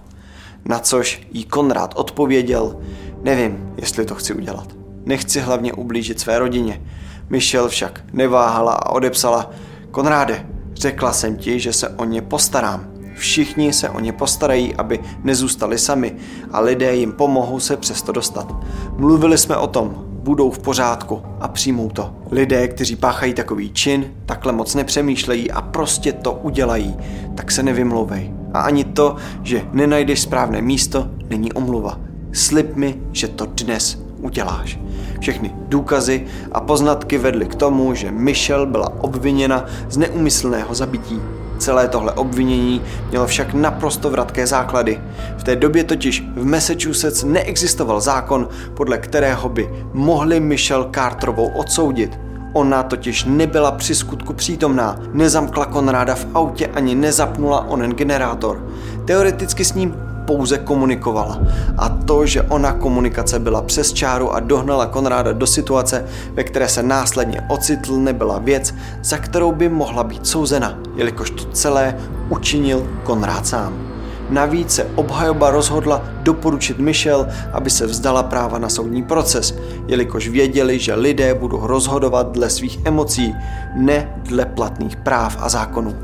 Na 0.65 0.79
což 0.79 1.27
jí 1.31 1.43
Konrád 1.43 1.93
odpověděl, 1.95 2.75
nevím, 3.23 3.73
jestli 3.77 4.05
to 4.05 4.15
chci 4.15 4.33
udělat. 4.33 4.67
Nechci 5.05 5.39
hlavně 5.39 5.73
ublížit 5.73 6.19
své 6.19 6.39
rodině. 6.39 6.81
Michelle 7.29 7.69
však 7.69 8.03
neváhala 8.13 8.73
a 8.73 8.89
odepsala, 8.89 9.51
Konráde, 9.91 10.45
řekla 10.73 11.13
jsem 11.13 11.37
ti, 11.37 11.59
že 11.59 11.73
se 11.73 11.89
o 11.89 12.05
ně 12.05 12.21
postarám. 12.21 12.87
Všichni 13.15 13.73
se 13.73 13.89
o 13.89 13.99
ně 13.99 14.13
postarají, 14.13 14.75
aby 14.75 14.99
nezůstali 15.23 15.77
sami 15.77 16.15
a 16.51 16.59
lidé 16.59 16.95
jim 16.95 17.11
pomohou 17.11 17.59
se 17.59 17.77
přesto 17.77 18.11
dostat. 18.11 18.55
Mluvili 18.97 19.37
jsme 19.37 19.57
o 19.57 19.67
tom, 19.67 20.16
budou 20.27 20.51
v 20.51 20.59
pořádku 20.59 21.21
a 21.39 21.47
přijmou 21.47 21.89
to. 21.89 22.15
Lidé, 22.31 22.67
kteří 22.67 22.95
páchají 22.95 23.33
takový 23.33 23.71
čin, 23.71 24.11
takhle 24.25 24.53
moc 24.53 24.75
nepřemýšlejí 24.75 25.51
a 25.51 25.61
prostě 25.61 26.13
to 26.13 26.33
udělají, 26.33 26.95
tak 27.35 27.51
se 27.51 27.63
nevymlouvej. 27.63 28.33
A 28.53 28.59
ani 28.59 28.83
to, 28.83 29.15
že 29.43 29.65
nenajdeš 29.73 30.21
správné 30.21 30.61
místo, 30.61 31.07
není 31.29 31.53
omluva. 31.53 31.99
Slib 32.31 32.75
mi, 32.75 32.95
že 33.11 33.27
to 33.27 33.45
dnes 33.45 34.03
uděláš. 34.21 34.79
Všechny 35.19 35.51
důkazy 35.67 36.25
a 36.51 36.61
poznatky 36.61 37.17
vedly 37.17 37.45
k 37.45 37.55
tomu, 37.55 37.93
že 37.93 38.11
Michelle 38.11 38.65
byla 38.65 39.03
obviněna 39.03 39.65
z 39.89 39.97
neumyslného 39.97 40.75
zabití. 40.75 41.19
Celé 41.57 41.87
tohle 41.87 42.11
obvinění 42.11 42.81
mělo 43.09 43.27
však 43.27 43.53
naprosto 43.53 44.09
vratké 44.09 44.47
základy. 44.47 45.01
V 45.37 45.43
té 45.43 45.55
době 45.55 45.83
totiž 45.83 46.23
v 46.35 46.45
Massachusetts 46.45 47.23
neexistoval 47.23 48.01
zákon, 48.01 48.47
podle 48.73 48.97
kterého 48.97 49.49
by 49.49 49.69
mohli 49.93 50.39
Michelle 50.39 50.89
Carterovou 50.95 51.47
odsoudit. 51.47 52.19
Ona 52.53 52.83
totiž 52.83 53.23
nebyla 53.23 53.71
při 53.71 53.95
skutku 53.95 54.33
přítomná, 54.33 54.99
nezamkla 55.13 55.65
Konráda 55.65 56.15
v 56.15 56.27
autě 56.33 56.67
ani 56.67 56.95
nezapnula 56.95 57.67
onen 57.67 57.91
generátor. 57.91 58.67
Teoreticky 59.05 59.65
s 59.65 59.73
ním 59.73 60.06
pouze 60.27 60.57
komunikovala. 60.57 61.39
A 61.77 61.89
to, 61.89 62.25
že 62.25 62.41
ona 62.41 62.73
komunikace 62.73 63.39
byla 63.39 63.61
přes 63.61 63.93
čáru 63.93 64.33
a 64.33 64.39
dohnala 64.39 64.85
Konráda 64.85 65.33
do 65.33 65.47
situace, 65.47 66.05
ve 66.33 66.43
které 66.43 66.67
se 66.67 66.83
následně 66.83 67.41
ocitl, 67.47 67.97
nebyla 67.97 68.39
věc, 68.39 68.75
za 69.01 69.17
kterou 69.17 69.51
by 69.51 69.69
mohla 69.69 70.03
být 70.03 70.27
souzena, 70.27 70.79
jelikož 70.95 71.29
to 71.29 71.43
celé 71.43 71.97
učinil 72.29 72.87
Konrád 73.03 73.47
sám. 73.47 73.87
Navíc 74.29 74.71
se 74.71 74.87
obhajoba 74.95 75.51
rozhodla 75.51 76.01
doporučit 76.21 76.79
Michelle, 76.79 77.27
aby 77.53 77.69
se 77.69 77.85
vzdala 77.85 78.23
práva 78.23 78.59
na 78.59 78.69
soudní 78.69 79.03
proces, 79.03 79.55
jelikož 79.87 80.27
věděli, 80.27 80.79
že 80.79 80.93
lidé 80.93 81.33
budou 81.33 81.67
rozhodovat 81.67 82.31
dle 82.31 82.49
svých 82.49 82.79
emocí, 82.85 83.35
ne 83.75 84.11
dle 84.23 84.45
platných 84.45 84.95
práv 84.95 85.37
a 85.39 85.49
zákonů, 85.49 85.95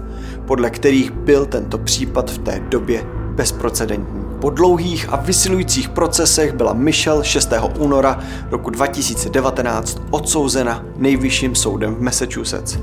podle 0.46 0.70
kterých 0.70 1.12
byl 1.12 1.46
tento 1.46 1.78
případ 1.78 2.32
v 2.32 2.38
té 2.38 2.60
době 2.70 3.04
bezprecedentní. 3.34 4.24
Po 4.41 4.50
dlouhých 4.50 5.08
a 5.10 5.15
vysilujících 5.15 5.89
procesech 5.89 6.54
byla 6.54 6.74
Michelle 6.74 7.24
6. 7.24 7.54
února 7.80 8.19
roku 8.52 8.69
2019 8.69 10.02
odsouzena 10.10 10.86
nejvyšším 10.96 11.56
soudem 11.56 11.96
v 11.96 12.02
Massachusetts. 12.02 12.78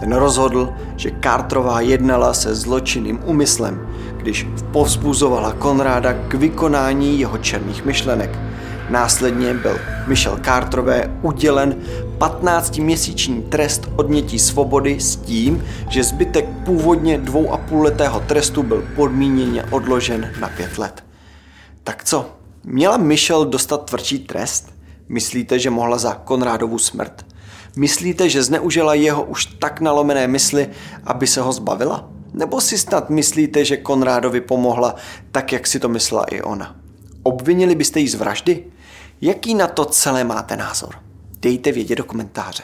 Ten 0.00 0.12
rozhodl, 0.12 0.72
že 0.96 1.10
Carterová 1.22 1.80
jednala 1.80 2.34
se 2.34 2.54
zločinným 2.54 3.20
úmyslem, 3.24 3.88
když 4.16 4.46
povzbuzovala 4.72 5.52
Konráda 5.52 6.12
k 6.12 6.34
vykonání 6.34 7.20
jeho 7.20 7.38
černých 7.38 7.84
myšlenek. 7.84 8.38
Následně 8.90 9.54
byl 9.54 9.78
Michelle 10.06 10.40
Carterové 10.44 11.18
udělen 11.22 11.76
15-měsíční 12.18 13.42
trest 13.42 13.82
odnětí 13.96 14.38
svobody 14.38 15.00
s 15.00 15.16
tím, 15.16 15.64
že 15.88 16.04
zbytek 16.04 16.48
původně 16.64 17.18
dvou 17.18 17.52
a 17.52 17.56
půl 17.56 17.82
letého 17.82 18.20
trestu 18.20 18.62
byl 18.62 18.84
podmíněně 18.96 19.64
odložen 19.64 20.32
na 20.40 20.48
pět 20.48 20.78
let. 20.78 21.04
Tak 21.84 22.04
co, 22.04 22.30
měla 22.64 22.96
Michelle 22.96 23.46
dostat 23.46 23.84
tvrdší 23.84 24.18
trest? 24.18 24.74
Myslíte, 25.08 25.58
že 25.58 25.70
mohla 25.70 25.98
za 25.98 26.14
Konrádovu 26.14 26.78
smrt? 26.78 27.26
Myslíte, 27.76 28.28
že 28.28 28.42
zneužila 28.42 28.94
jeho 28.94 29.24
už 29.24 29.46
tak 29.46 29.80
nalomené 29.80 30.26
mysli, 30.26 30.68
aby 31.04 31.26
se 31.26 31.40
ho 31.40 31.52
zbavila? 31.52 32.10
Nebo 32.34 32.60
si 32.60 32.78
snad 32.78 33.10
myslíte, 33.10 33.64
že 33.64 33.76
Konrádovi 33.76 34.40
pomohla 34.40 34.94
tak, 35.32 35.52
jak 35.52 35.66
si 35.66 35.80
to 35.80 35.88
myslela 35.88 36.24
i 36.24 36.42
ona? 36.42 36.76
Obvinili 37.22 37.74
byste 37.74 38.00
ji 38.00 38.08
z 38.08 38.14
vraždy? 38.14 38.64
Jaký 39.20 39.54
na 39.54 39.66
to 39.66 39.84
celé 39.84 40.24
máte 40.24 40.56
názor? 40.56 41.05
Dejte 41.40 41.72
vědět 41.72 41.96
do 41.96 42.04
komentáře. 42.04 42.62